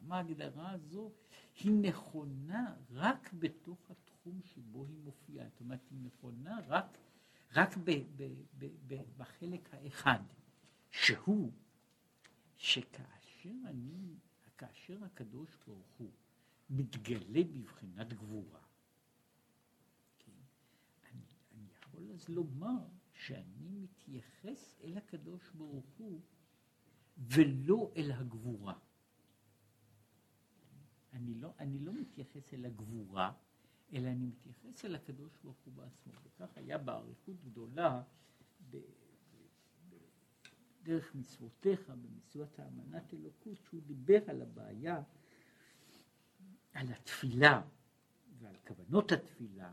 גם 0.03 0.12
ההגדרה 0.12 0.70
הזו 0.70 1.11
היא 1.61 1.72
נכונה 1.72 2.74
רק 2.90 3.32
בתוך 3.32 3.90
התחום 3.90 4.40
שבו 4.44 4.84
היא 4.84 4.98
מופיעה. 5.05 5.48
זאת 5.48 5.61
אומרת, 5.61 5.80
היא 5.90 5.98
נכונה 6.03 6.61
רק, 6.66 6.98
רק 7.55 7.76
ב, 7.76 7.90
ב, 8.16 8.34
ב, 8.59 8.66
ב, 8.86 9.03
בחלק 9.16 9.74
האחד, 9.74 10.20
שהוא 10.90 11.53
שכאשר 12.57 13.50
אני, 13.66 14.14
כאשר 14.59 15.05
הקדוש 15.05 15.57
ברוך 15.66 15.92
הוא 15.98 16.11
מתגלה 16.70 17.44
בבחינת 17.44 18.12
גבורה, 18.12 18.61
כן, 20.18 20.32
אני, 21.12 21.22
אני 21.55 21.66
יכול 21.72 22.11
אז 22.14 22.28
לומר 22.28 22.86
שאני 23.12 23.68
מתייחס 23.70 24.74
אל 24.84 24.96
הקדוש 24.96 25.50
ברוך 25.55 25.90
הוא 25.98 26.20
ולא 27.16 27.92
אל 27.96 28.12
הגבורה. 28.12 28.74
אני 31.12 31.34
לא, 31.34 31.52
אני 31.58 31.78
לא 31.78 31.92
מתייחס 31.92 32.54
אל 32.54 32.64
הגבורה, 32.64 33.32
אלא 33.92 34.08
אני 34.08 34.26
מתייחס 34.26 34.84
אל 34.84 34.94
הקדוש 34.94 35.32
ברוך 35.44 35.58
הוא 35.64 35.74
בעצמו. 35.74 36.12
וכך 36.24 36.56
היה 36.56 36.78
באריכות 36.78 37.36
גדולה 37.44 38.02
בדרך 40.80 41.14
מצוותיך, 41.14 41.90
במצוות 41.90 42.58
האמנת 42.58 43.14
אלוקות, 43.14 43.58
שהוא 43.64 43.82
דיבר 43.86 44.30
על 44.30 44.42
הבעיה, 44.42 45.02
על 46.72 46.92
התפילה 46.92 47.62
ועל 48.38 48.56
כוונות 48.66 49.12
התפילה, 49.12 49.72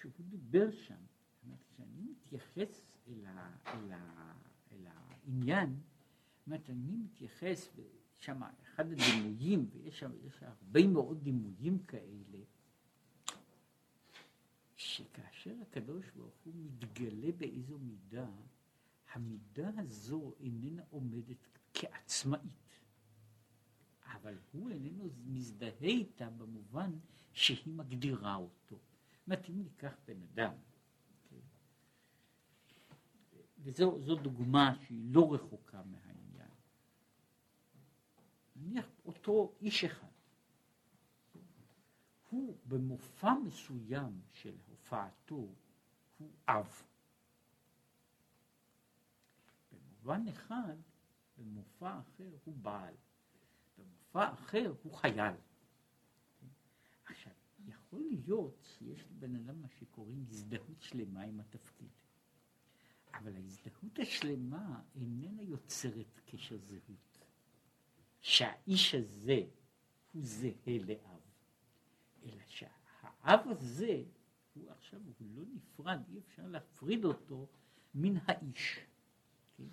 שהוא 0.00 0.12
דיבר 0.18 0.70
שם. 0.70 1.04
כשאני 1.76 2.02
מתייחס 2.10 2.86
אל, 3.08 3.26
ה, 3.26 3.56
אל, 3.66 3.92
ה, 3.92 4.32
אל 4.72 4.86
העניין, 4.86 5.80
זאת 6.38 6.46
אומרת, 6.46 6.70
אני 6.70 6.96
מתייחס, 6.96 7.68
שם 8.18 8.42
אחד 8.62 8.92
הדימויים, 8.92 9.68
ויש 9.72 9.98
שם 9.98 10.10
יש 10.26 10.42
הרבה 10.42 10.86
מאוד 10.86 11.22
דימויים 11.22 11.78
כאלה, 11.78 12.38
שכאשר 14.76 15.54
הקדוש 15.62 16.10
ברוך 16.16 16.34
הוא 16.44 16.54
מתגלה 16.56 17.32
באיזו 17.32 17.78
מידה, 17.78 18.26
המידה 19.12 19.70
הזו 19.76 20.32
איננה 20.40 20.82
עומדת 20.90 21.48
כעצמאית, 21.74 22.80
אבל 24.04 24.38
הוא 24.52 24.70
איננו 24.70 25.10
מזדהה 25.24 25.72
איתה 25.80 26.30
במובן 26.30 26.98
שהיא 27.32 27.74
מגדירה 27.74 28.34
אותו. 28.34 28.78
זאת 29.26 29.48
אם 29.48 29.62
ניקח 29.62 29.96
בן 30.06 30.22
אדם, 30.22 30.52
כן, 31.30 31.36
וזו 33.58 34.16
דוגמה 34.22 34.74
שהיא 34.80 35.14
לא 35.14 35.34
רחוקה 35.34 35.82
מה... 35.82 36.05
נניח 38.66 38.86
אותו 39.04 39.52
איש 39.60 39.84
אחד, 39.84 40.06
הוא 42.30 42.58
במופע 42.68 43.34
מסוים 43.34 44.20
של 44.32 44.56
הופעתו 44.68 45.48
הוא 46.18 46.30
אב. 46.48 46.82
במובן 49.72 50.28
אחד, 50.28 50.76
במופע 51.38 52.00
אחר 52.00 52.30
הוא 52.44 52.56
בעל. 52.56 52.94
במופע 53.78 54.32
אחר 54.32 54.74
הוא 54.82 54.92
חייל. 54.92 55.34
עכשיו, 57.04 57.32
יכול 57.66 58.00
להיות 58.00 58.62
שיש 58.62 59.04
לבן 59.10 59.36
אדם 59.36 59.60
מה 59.62 59.68
שקוראים 59.68 60.24
הזדהות 60.28 60.82
שלמה 60.82 61.22
עם 61.22 61.40
התפקיד. 61.40 61.90
אבל 63.14 63.36
ההזדהות 63.36 63.98
השלמה 63.98 64.82
איננה 64.94 65.42
יוצרת 65.42 66.20
קשר 66.26 66.58
זהות. 66.58 67.15
שהאיש 68.26 68.94
הזה 68.94 69.40
הוא 70.12 70.22
זהה 70.24 70.78
לאב, 70.86 71.20
אלא 72.24 72.42
שהאב 72.46 73.40
הזה 73.48 74.02
הוא 74.54 74.70
עכשיו, 74.70 75.00
הוא 75.18 75.28
לא 75.34 75.42
נפרד, 75.54 76.00
אי 76.08 76.18
אפשר 76.18 76.46
להפריד 76.46 77.04
אותו 77.04 77.46
מן 77.94 78.16
האיש. 78.26 78.80
כן? 79.56 79.64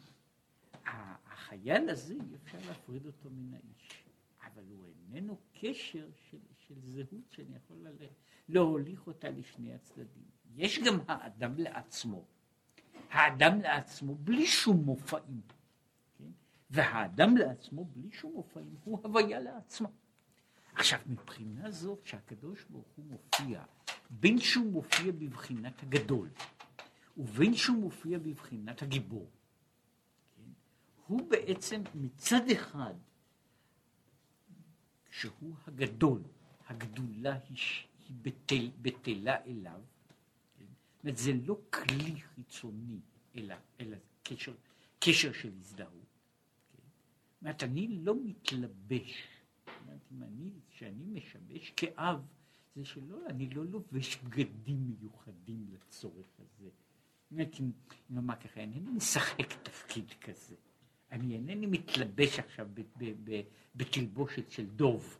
החייל 0.85 1.89
הזה 1.89 2.13
אי 2.13 2.35
אפשר 2.43 2.57
להפריד 2.67 3.05
אותו 3.05 3.29
מן 3.29 3.53
האיש, 3.53 4.03
אבל 4.43 4.63
הוא 4.69 4.85
איננו 4.87 5.37
קשר 5.53 6.09
של, 6.29 6.39
של 6.67 6.75
זהות 6.81 7.31
שאני 7.31 7.55
יכול 7.55 7.77
ללכת, 7.77 8.15
להוליך 8.49 9.07
אותה 9.07 9.29
לשני 9.29 9.73
הצדדים. 9.73 10.25
יש 10.55 10.79
גם 10.79 10.99
האדם 11.07 11.57
לעצמו, 11.57 12.25
האדם 13.09 13.61
לעצמו 13.61 14.15
בלי 14.15 14.47
שום 14.47 14.77
מופעים. 14.77 15.41
והאדם 16.73 17.37
לעצמו, 17.37 17.85
בלי 17.85 18.11
שום 18.11 18.33
מופעים, 18.33 18.75
הוא 18.83 18.99
הוויה 19.03 19.39
לעצמו. 19.39 19.91
עכשיו, 20.75 20.99
מבחינה 21.07 21.71
זאת 21.71 22.05
שהקדוש 22.05 22.65
ברוך 22.69 22.87
הוא 22.95 23.05
מופיע, 23.05 23.63
בין 24.09 24.39
שהוא 24.39 24.71
מופיע 24.71 25.11
בבחינת 25.11 25.83
הגדול, 25.83 26.29
ובין 27.17 27.53
שהוא 27.53 27.77
מופיע 27.77 28.19
בבחינת 28.19 28.81
הגיבור, 28.81 29.29
כן? 30.35 30.51
הוא 31.07 31.29
בעצם 31.29 31.81
מצד 31.95 32.49
אחד, 32.51 32.93
שהוא 35.09 35.55
הגדול, 35.67 36.21
הגדולה 36.67 37.33
היא, 37.49 37.57
היא 38.07 38.15
בטל, 38.21 38.71
בטלה 38.81 39.43
אליו, 39.45 39.81
כן? 40.57 40.65
זאת 40.65 41.03
אומרת, 41.03 41.17
זה 41.17 41.31
לא 41.45 41.57
כלי 41.69 42.21
חיצוני, 42.35 42.99
אלא, 43.35 43.55
אלא 43.79 43.97
קשר, 44.23 44.53
קשר 44.99 45.33
של 45.33 45.51
הזדהות. 45.59 46.12
אומרת, 47.43 47.63
אני 47.63 47.87
לא 47.87 48.15
מתלבש. 48.23 49.27
אומרת, 49.81 49.99
אם 50.11 50.23
אני, 50.23 50.49
כשאני 50.69 51.03
משמש 51.05 51.73
כאב, 51.77 52.21
זה 52.75 52.85
שלא, 52.85 53.17
אני 53.29 53.49
לא 53.49 53.65
לובש 53.65 54.17
בגדים 54.17 54.87
מיוחדים 54.87 55.65
לצורך 55.71 56.27
הזה. 56.39 56.69
אומרת, 57.31 57.59
אם 57.59 57.71
נאמר 58.09 58.35
ככה, 58.35 58.59
אינני 58.59 58.91
משחק 58.91 59.53
תפקיד 59.63 60.13
כזה. 60.21 60.55
אני 61.11 61.35
אינני 61.35 61.65
מתלבש 61.65 62.39
עכשיו 62.39 62.67
בתלבושת 63.75 64.51
של 64.51 64.65
דוב. 64.65 65.17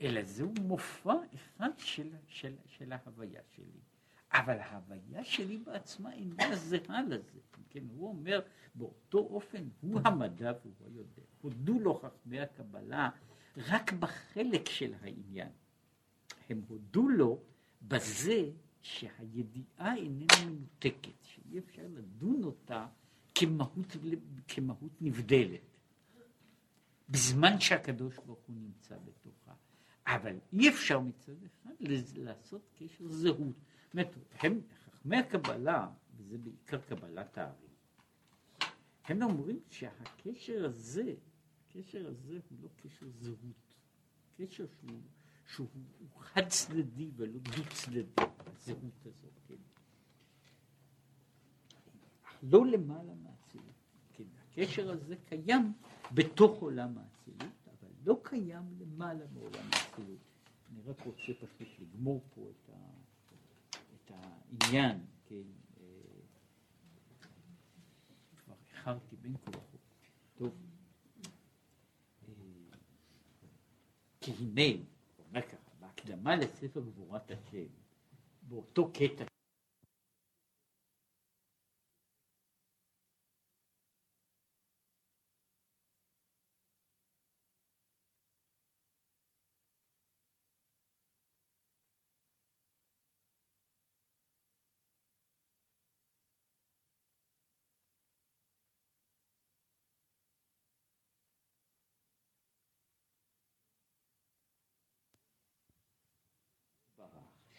אלא 0.00 0.22
זהו 0.24 0.54
מופע 0.60 1.14
אחד 1.34 1.70
של, 1.78 2.08
של, 2.28 2.54
של 2.66 2.92
ההוויה 2.92 3.40
שלי. 3.56 3.80
אבל 4.38 4.58
ההוויה 4.58 5.24
שלי 5.24 5.58
בעצמה 5.58 6.12
אינה 6.12 6.56
זהה 6.56 7.02
לזה. 7.02 7.38
כן, 7.70 7.84
הוא 7.96 8.08
אומר, 8.08 8.40
באותו 8.74 9.18
אופן 9.18 9.68
הוא 9.80 10.00
המדע 10.04 10.52
והוא 10.62 10.74
היודע. 10.86 11.22
הודו 11.40 11.80
לו 11.80 11.94
חכמי 11.94 12.40
הקבלה 12.40 13.10
רק 13.56 13.92
בחלק 13.92 14.68
של 14.68 14.94
העניין. 15.00 15.48
הם 16.48 16.62
הודו 16.68 17.08
לו 17.08 17.42
בזה 17.82 18.50
שהידיעה 18.82 19.96
איננה 19.96 20.46
מנותקת, 20.46 21.22
שאי 21.22 21.58
אפשר 21.58 21.82
לדון 21.88 22.44
אותה 22.44 22.86
כמהות, 23.34 23.96
כמהות 24.48 24.92
נבדלת, 25.00 25.60
בזמן 27.08 27.60
שהקדוש 27.60 28.16
ברוך 28.16 28.44
הוא 28.46 28.56
נמצא 28.56 28.96
בתוכה. 29.04 29.52
אבל 30.06 30.36
אי 30.52 30.68
אפשר 30.68 31.00
מצד 31.00 31.32
אחד 31.32 31.70
לעשות 32.16 32.62
קשר 32.78 33.08
זהות. 33.08 33.56
זאת 33.96 34.14
אומרת, 34.44 34.62
חכמי 35.02 35.16
הקבלה, 35.16 35.88
וזה 36.16 36.38
בעיקר 36.38 36.78
קבלת 36.78 37.38
הארי, 37.38 37.68
הם 39.04 39.22
אומרים 39.22 39.60
שהקשר 39.70 40.64
הזה, 40.64 41.14
הקשר 41.68 42.08
הזה 42.08 42.38
הוא 42.50 42.58
לא 42.62 42.68
קשר 42.76 43.06
זהות, 43.10 43.74
קשר 44.36 44.66
שהוא, 44.66 45.00
שהוא 45.46 45.68
חד 46.18 46.48
צדדי 46.48 47.10
ולא 47.16 47.38
דו 47.38 47.62
צדדי, 47.74 48.22
הזהות 48.46 49.06
הזאת, 49.06 49.32
כן. 49.48 49.54
לא 52.42 52.66
למעלה 52.66 53.14
מהאצילות, 53.14 53.74
כן, 54.12 54.24
הקשר 54.50 54.90
הזה 54.90 55.16
קיים 55.28 55.72
בתוך 56.14 56.60
עולם 56.60 56.98
האצילות, 56.98 57.68
אבל 57.68 57.90
לא 58.04 58.20
קיים 58.22 58.78
למעלה 58.78 59.24
מעולם 59.34 59.68
האצילות. 59.72 60.20
אני 60.70 60.80
רק 60.86 61.00
רוצה 61.00 61.32
פשוט 61.40 61.68
לגמור 61.80 62.24
פה 62.34 62.50
את, 62.50 62.70
ה, 62.70 63.05
את 64.06 64.12
העניין, 64.62 64.98
כן, 65.26 65.42
אה, 65.80 65.84
כבר 68.36 68.54
איחרתי 68.70 69.16
בין 69.16 69.36
כה 69.36 69.50
וכה. 69.50 69.76
טוב, 70.34 70.54
אה, 72.28 72.34
כי 74.20 74.32
הנה, 74.38 74.82
אומר 75.18 75.42
ככה, 75.42 75.70
בהקדמה 75.80 76.36
לספר 76.36 76.80
גבורת 76.80 77.30
השם, 77.30 77.66
באותו 78.42 78.90
קטע 78.92 79.24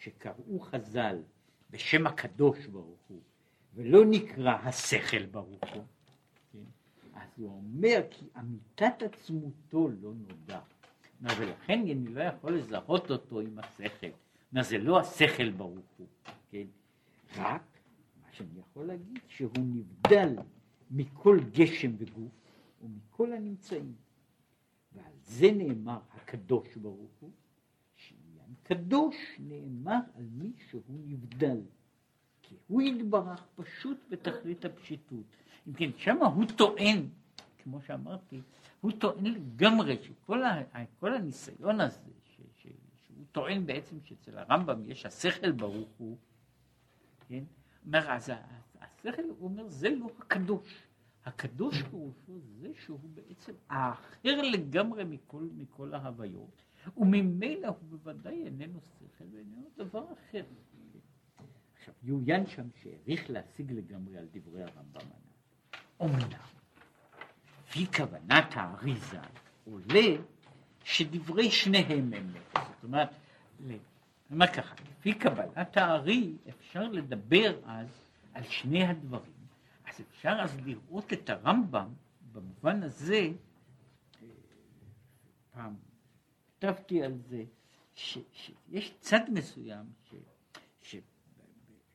שקראו 0.08 0.60
חז"ל 0.60 1.22
בשם 1.70 2.06
הקדוש 2.06 2.66
ברוך 2.66 3.00
הוא, 3.08 3.20
ולא 3.74 4.04
נקרא 4.04 4.52
השכל 4.52 5.26
ברוך 5.26 5.64
הוא, 5.74 5.84
כן? 6.52 6.58
אז 7.14 7.28
הוא 7.36 7.48
אומר 7.50 8.00
כי 8.10 8.26
אמיתת 8.38 9.02
עצמותו 9.02 9.88
לא 9.88 10.12
נודע. 10.14 10.60
ולכן 11.20 11.80
אני 11.80 11.94
לא 11.94 12.20
יכול 12.20 12.58
לזהות 12.58 13.10
אותו 13.10 13.40
עם 13.40 13.58
השכל. 13.58 14.06
זה 14.60 14.78
לא 14.78 15.00
השכל 15.00 15.50
ברוך 15.50 15.86
הוא, 15.98 16.06
כן? 16.50 16.66
רק 17.36 17.62
מה 18.22 18.28
שאני 18.32 18.60
יכול 18.60 18.86
להגיד 18.86 19.18
שהוא 19.28 19.50
נבדל 19.56 20.36
מכל 20.90 21.38
גשם 21.52 21.90
וגוף 21.98 22.32
ומכל 22.82 23.32
הנמצאים. 23.32 23.94
ועל 24.92 25.12
זה 25.22 25.50
נאמר 25.52 25.98
הקדוש 26.14 26.76
ברוך 26.76 27.10
הוא, 27.20 27.30
קדוש 28.62 29.16
נאמר 29.38 29.98
על 30.14 30.24
מי 30.32 30.52
שהוא 30.70 30.82
נבדל. 30.88 31.60
כי 32.42 32.54
הוא 32.66 32.82
יתברך 32.82 33.42
פשוט 33.56 33.98
בתכלית 34.08 34.64
הפשיטות. 34.64 35.26
אם 35.68 35.72
כן, 35.72 35.90
שמה 35.96 36.26
הוא 36.26 36.44
טוען, 36.56 37.08
כמו 37.58 37.80
שאמרתי, 37.82 38.40
הוא 38.80 38.92
טוען 38.98 39.26
לגמרי 39.26 39.96
שכל 40.02 40.42
ה, 40.42 40.62
כל 41.00 41.14
הניסיון 41.14 41.80
הזה, 41.80 42.10
ש, 42.24 42.40
ש, 42.62 42.66
שהוא 43.06 43.24
טוען 43.32 43.66
בעצם 43.66 43.96
שאצל 44.04 44.38
הרמב"ם 44.38 44.90
יש 44.90 45.06
השכל 45.06 45.52
ברוך 45.52 45.88
הוא, 45.98 46.16
כן? 47.28 47.44
אומר, 47.86 48.10
אז 48.10 48.30
השכל, 48.80 49.22
הוא 49.22 49.48
אומר, 49.48 49.68
זה 49.68 49.90
לא 49.90 50.10
הקדוש. 50.18 50.88
הקדוש 51.24 51.82
פירושו 51.82 52.40
זה 52.60 52.68
שהוא 52.84 53.00
בעצם 53.14 53.52
האחר 53.68 54.42
לגמרי 54.42 55.04
מכל, 55.04 55.48
מכל 55.56 55.94
ההוויות. 55.94 56.62
וממילא 56.96 57.68
הוא 57.68 57.76
בוודאי 57.90 58.44
איננו 58.44 58.80
שכל 58.80 59.24
ואיננו 59.32 59.70
דבר 59.76 60.04
אחר. 60.12 60.44
עכשיו, 61.78 61.94
יעוין 62.02 62.46
שם 62.46 62.68
שהעריך 62.82 63.30
להשיג 63.30 63.72
לגמרי 63.72 64.18
על 64.18 64.26
דברי 64.32 64.62
הרמב"ם 64.62 65.00
הנ"ל. 65.00 66.06
אמנם, 66.06 66.38
לפי 67.68 67.86
כוונת 67.86 68.46
האריזה, 68.52 69.20
עולה 69.64 70.16
שדברי 70.84 71.50
שניהם 71.50 72.14
אמת. 72.14 72.42
זאת 72.54 72.84
אומרת, 72.84 73.08
אני 73.64 73.78
אומר 74.30 74.46
ככה, 74.46 74.74
לפי 74.90 75.14
קבלת 75.14 75.76
הארי 75.76 76.36
אפשר 76.48 76.88
לדבר 76.88 77.60
אז 77.64 77.88
על 78.34 78.42
שני 78.44 78.84
הדברים. 78.84 79.32
אז 79.88 80.00
אפשר 80.00 80.36
אז 80.42 80.56
לראות 80.64 81.12
את 81.12 81.30
הרמב"ם 81.30 81.88
במובן 82.32 82.82
הזה, 82.82 83.28
אה, 84.22 84.28
פעם 85.52 85.74
כתבתי 86.60 87.02
על 87.02 87.18
זה, 87.28 87.44
ש, 87.94 88.18
שיש 88.32 88.94
צד 89.00 89.20
מסוים, 89.32 89.86
ש, 90.82 90.96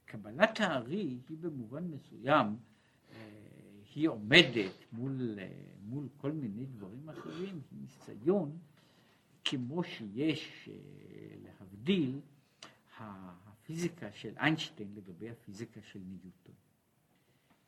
שקבלת 0.06 0.60
הארי 0.60 1.20
היא 1.30 1.38
במובן 1.40 1.84
מסוים, 1.84 2.58
אה, 3.12 3.16
היא 3.96 4.10
עומדת 4.10 4.74
מול, 4.92 5.40
אה, 5.40 5.48
מול 5.82 6.08
כל 6.18 6.32
מיני 6.32 6.66
דברים 6.66 7.10
אחרים, 7.10 7.62
היא 7.72 7.80
ניסיון, 7.82 8.58
כמו 9.46 9.84
שיש 9.84 10.70
אה, 10.72 10.76
להבדיל 11.44 12.20
הפיזיקה 12.98 14.12
של 14.12 14.34
איינשטיין 14.38 14.96
לגבי 14.96 15.30
הפיזיקה 15.30 15.82
של 15.82 16.00
ניוטון. 16.00 16.56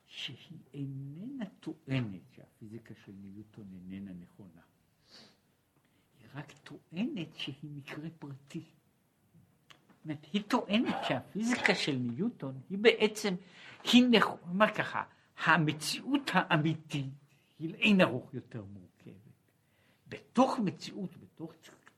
שהיא 0.06 0.58
איננה 0.74 1.44
טוענת 1.60 2.22
שהפיזיקה 2.32 2.94
של 3.04 3.12
ניוטון 3.12 3.66
איננה 3.72 4.12
נכונה. 4.12 4.60
רק 6.36 6.52
טוענת 6.52 7.36
שהיא 7.36 7.70
מקרה 7.76 8.10
פרטי. 8.18 8.64
אומרת, 10.06 10.26
היא 10.32 10.42
טוענת 10.48 10.94
שהפיזיקה 11.08 11.74
של 11.74 11.96
ניוטון 11.96 12.60
היא 12.70 12.78
בעצם, 12.78 13.34
היא 13.92 14.04
נכונה, 14.10 14.70
ככה, 14.70 15.02
המציאות 15.44 16.30
האמיתית 16.34 17.06
היא 17.58 17.70
לאין 17.70 18.00
ארוך 18.00 18.34
יותר 18.34 18.64
מורכבת. 18.64 19.16
בתוך 20.08 20.58
מציאות, 20.58 21.16
בתוך 21.16 21.52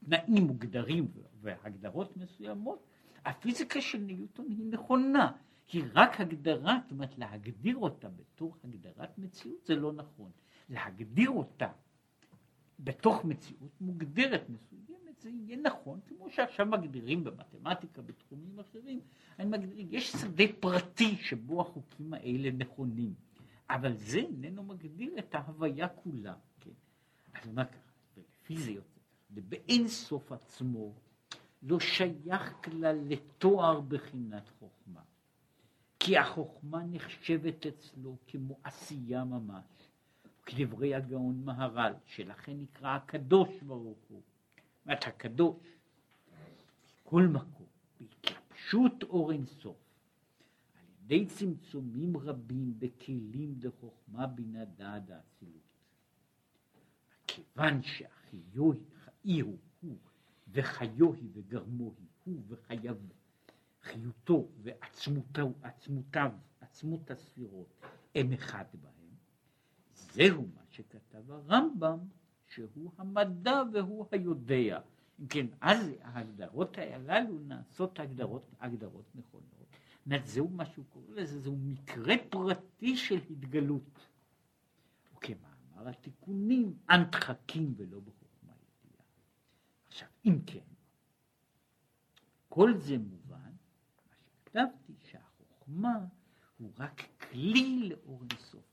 תנאים 0.05 0.45
מוגדרים 0.45 1.09
והגדרות 1.41 2.17
מסוימות, 2.17 2.87
הפיזיקה 3.25 3.81
של 3.81 3.99
ניוטון 3.99 4.47
היא 4.49 4.65
נכונה. 4.71 5.33
היא 5.73 5.85
רק 5.95 6.21
הגדרה, 6.21 6.79
זאת 6.83 6.91
אומרת 6.91 7.19
להגדיר 7.19 7.77
אותה 7.77 8.09
בתור 8.09 8.57
הגדרת 8.65 9.19
מציאות 9.19 9.67
זה 9.67 9.77
לא 9.77 9.93
נכון. 9.93 10.31
להגדיר 10.69 11.31
אותה 11.31 11.69
בתוך 12.79 13.25
מציאות 13.25 13.81
מוגדרת 13.81 14.49
מסוימת, 14.49 15.21
זה 15.21 15.31
יהיה 15.31 15.57
נכון, 15.57 16.01
כמו 16.09 16.31
שעכשיו 16.31 16.67
מגדירים 16.67 17.25
במתמטיקה, 17.25 18.03
בתחומים 18.03 18.61
אחרים, 18.61 19.01
אני 19.39 19.49
מגדיר, 19.49 19.87
יש 19.91 20.13
שדה 20.13 20.45
פרטי 20.61 21.17
שבו 21.17 21.61
החוקים 21.61 22.15
האלה 22.15 22.51
נכונים, 22.51 23.15
אבל 23.71 23.97
זה 23.97 24.19
איננו 24.19 24.63
מגדיר 24.63 25.19
את 25.19 25.35
ההוויה 25.35 25.89
כולה, 25.89 26.35
כן? 26.61 26.71
אז 27.35 27.49
מה 27.49 27.65
ככה, 27.65 27.93
ולפי 28.17 28.57
זה 28.57 28.71
יוצא, 28.71 29.01
באין 29.31 29.89
סוף 29.89 30.33
עצמו 30.33 30.95
לא 31.63 31.81
שייך 31.81 32.55
כלל 32.65 32.97
לתואר 33.09 33.81
בחינת 33.81 34.49
חוכמה, 34.59 35.01
כי 35.99 36.19
החוכמה 36.19 36.83
נחשבת 36.85 37.67
אצלו 37.67 38.17
כמו 38.27 38.59
עשייה 38.65 39.25
ממש. 39.25 39.65
כדברי 40.49 40.95
הגאון 40.95 41.45
מהר"ל, 41.45 41.93
שלכן 42.05 42.53
נקרא 42.59 42.97
הקדוש 42.97 43.49
ברוך 43.63 43.99
הוא. 44.09 44.23
זאת 44.85 45.05
הקדוש, 45.07 45.57
בכל 47.03 47.23
מקום, 47.23 47.67
בהתלבשות 48.01 49.03
אור 49.03 49.33
אינסוף, 49.33 49.77
על 50.75 50.85
ידי 51.05 51.27
צמצומים 51.27 52.17
רבים 52.17 52.75
בכלים 52.79 53.55
דחוכמה 53.59 54.27
בינה 54.27 54.65
דעת 54.65 55.11
האצילות. 55.11 55.63
כיוון 57.27 57.83
שהחיו 57.83 58.73
היא 59.25 59.45
הוא, 59.45 59.97
וחיו 60.49 61.15
היא 61.15 61.31
וגרמו 61.33 61.93
היא, 61.99 62.07
הוא 62.25 62.43
וחייו, 62.49 62.97
חיותו 63.83 64.49
ועצמו. 64.63 64.89
עצמותיו, 64.99 65.53
עצמותיו, 65.63 66.33
עצמות 66.61 67.11
הספירות, 67.11 67.75
הם 68.15 68.33
אחד 68.33 68.65
בהם. 68.83 68.98
זהו 70.13 70.47
מה 70.55 70.61
שכתב 70.71 71.31
הרמב"ם, 71.31 71.99
שהוא 72.47 72.93
המדע 72.99 73.63
והוא 73.73 74.07
היודע. 74.11 74.81
אם 75.21 75.27
כן, 75.27 75.47
אז 75.61 75.91
ההגדרות 76.03 76.79
הללו 76.79 77.39
נעשות 77.39 78.01
הגדרות, 78.01 78.47
הגדרות 78.61 79.05
נכונות. 79.15 79.49
זהו 80.25 80.49
מה 80.49 80.67
שהוא 80.67 80.85
קורא 80.89 81.15
לזה, 81.15 81.41
זהו 81.41 81.57
מקרה 81.57 82.15
פרטי 82.31 82.97
של 82.97 83.19
התגלות. 83.31 84.09
וכמאמר 85.17 85.89
התיקונים, 85.89 86.77
אנטחקים 86.91 87.75
ולא 87.77 88.01
בחוכמה 88.01 88.53
ידיעה. 88.53 89.03
עכשיו, 89.87 90.09
אם 90.25 90.39
כן, 90.47 90.69
כל 92.49 92.75
זה 92.79 92.99
מובן, 92.99 93.37
מה 93.37 94.15
שכתבתי, 94.17 94.93
שהחוכמה 95.11 96.07
הוא 96.59 96.73
רק 96.79 97.03
כלי 97.31 97.89
לאור 97.89 98.23
אינסוף. 98.31 98.68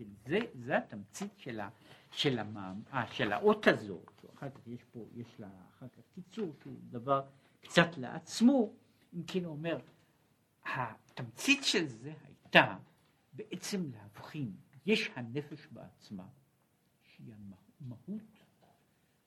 כן, 0.00 0.30
זה, 0.30 0.38
זה 0.54 0.76
התמצית 0.76 1.38
של, 1.38 1.60
ה, 1.60 1.68
של, 2.10 2.38
המאמ, 2.38 2.82
아, 2.90 2.94
אה, 2.94 3.12
של 3.12 3.32
האות 3.32 3.66
הזאת, 3.66 4.24
אחר 4.34 4.50
כך 4.50 4.66
יש 4.66 4.84
פה, 4.92 5.06
יש 5.14 5.40
לה 5.40 5.48
אחר 5.70 5.88
כך 5.88 6.02
קיצור 6.14 6.54
שהוא 6.62 6.76
דבר 6.90 7.22
קצת 7.60 7.88
לעצמו, 7.96 8.72
אם 9.14 9.22
כן 9.26 9.44
אומר, 9.44 9.78
התמצית 10.64 11.64
של 11.64 11.86
זה 11.86 12.12
הייתה 12.24 12.76
בעצם 13.32 13.90
להבחין, 13.92 14.52
יש 14.86 15.10
הנפש 15.14 15.66
בעצמה, 15.72 16.28
שהיא 17.02 17.32
המהות 17.80 18.44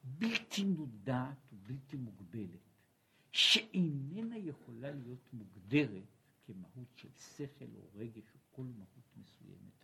בלתי 0.03 0.63
מודעת 0.63 1.37
ובלתי 1.53 1.97
מוגבלת, 1.97 2.69
שאיננה 3.31 4.37
יכולה 4.37 4.91
להיות 4.91 5.33
מוגדרת 5.33 6.03
כמהות 6.45 6.87
של 6.95 7.09
שכל 7.35 7.65
או 7.75 7.89
רגש 7.95 8.33
או 8.33 8.39
כל 8.51 8.63
מהות 8.63 9.17
מסוימת. 9.17 9.82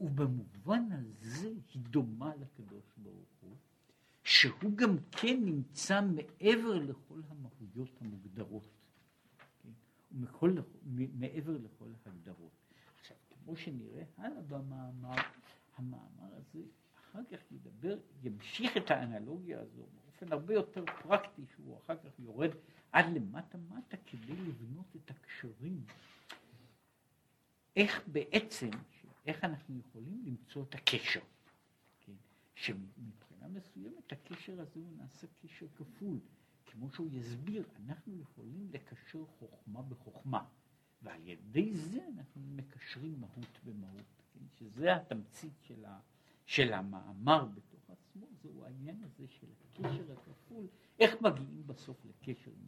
ובמובן 0.00 0.88
הזה 0.92 1.48
היא 1.48 1.82
דומה 1.82 2.32
לקדוש 2.36 2.84
ברוך 2.96 3.28
הוא, 3.40 3.56
שהוא 4.24 4.76
גם 4.76 4.96
כן 5.10 5.44
נמצא 5.44 6.00
מעבר 6.00 6.78
לכל 6.78 7.20
המהויות 7.28 7.90
המוגדרות, 8.00 8.68
כן? 9.62 9.68
ומכל, 10.12 10.54
מעבר 11.14 11.52
לכל 11.58 11.88
ההגדרות. 12.06 12.52
עכשיו, 13.00 13.16
כמו 13.30 13.56
שנראה 13.56 14.02
הלאה 14.16 14.42
במאמר, 14.42 15.16
המאמר 15.76 16.34
הזה 16.34 16.62
אחר 16.98 17.20
כך 17.30 17.52
ידבר, 17.52 17.98
ימשיך 18.22 18.76
את 18.76 18.90
האנלוגיה 18.90 19.60
הזו 19.60 19.82
באופן 19.94 20.32
הרבה 20.32 20.54
יותר 20.54 20.84
פרקטי, 21.02 21.42
שהוא 21.54 21.78
אחר 21.78 21.96
כך 21.96 22.18
יורד 22.18 22.50
עד 22.92 23.04
למטה 23.14 23.58
מטה 23.58 23.96
כדי 23.96 24.36
לבנות 24.36 24.96
את 24.96 25.10
הקשרים. 25.10 25.84
איך 27.76 28.02
בעצם, 28.06 28.70
איך 29.30 29.44
אנחנו 29.44 29.78
יכולים 29.78 30.22
למצוא 30.24 30.62
את 30.62 30.74
הקשר. 30.74 31.20
כן? 32.00 32.12
שמבחינה 32.54 33.48
מסוימת 33.48 34.12
הקשר 34.12 34.60
הזה 34.60 34.80
הוא 34.80 34.92
נעשה 34.96 35.26
קשר 35.42 35.66
כפול. 35.76 36.18
כמו 36.66 36.90
שהוא 36.90 37.08
יסביר, 37.12 37.64
אנחנו 37.86 38.20
יכולים 38.20 38.68
לקשר 38.72 39.24
חוכמה 39.38 39.82
בחוכמה, 39.82 40.44
ועל 41.02 41.26
ידי 41.26 41.74
זה 41.74 42.00
אנחנו 42.14 42.42
מקשרים 42.42 43.20
מהות 43.20 43.58
במהות, 43.64 44.22
כן? 44.32 44.44
שזה 44.58 44.96
התמצית 44.96 45.52
של, 45.62 45.84
ה, 45.84 46.00
של 46.46 46.72
המאמר 46.72 47.44
בתוך 47.44 47.90
עצמו, 47.90 48.26
זהו 48.42 48.64
העניין 48.64 49.02
הזה 49.02 49.28
של 49.28 49.46
הקשר 49.60 50.12
הכפול, 50.12 50.66
איך 51.00 51.22
מגיעים 51.22 51.66
בסוף 51.66 52.04
לקשר 52.04 52.50
עם 52.50 52.66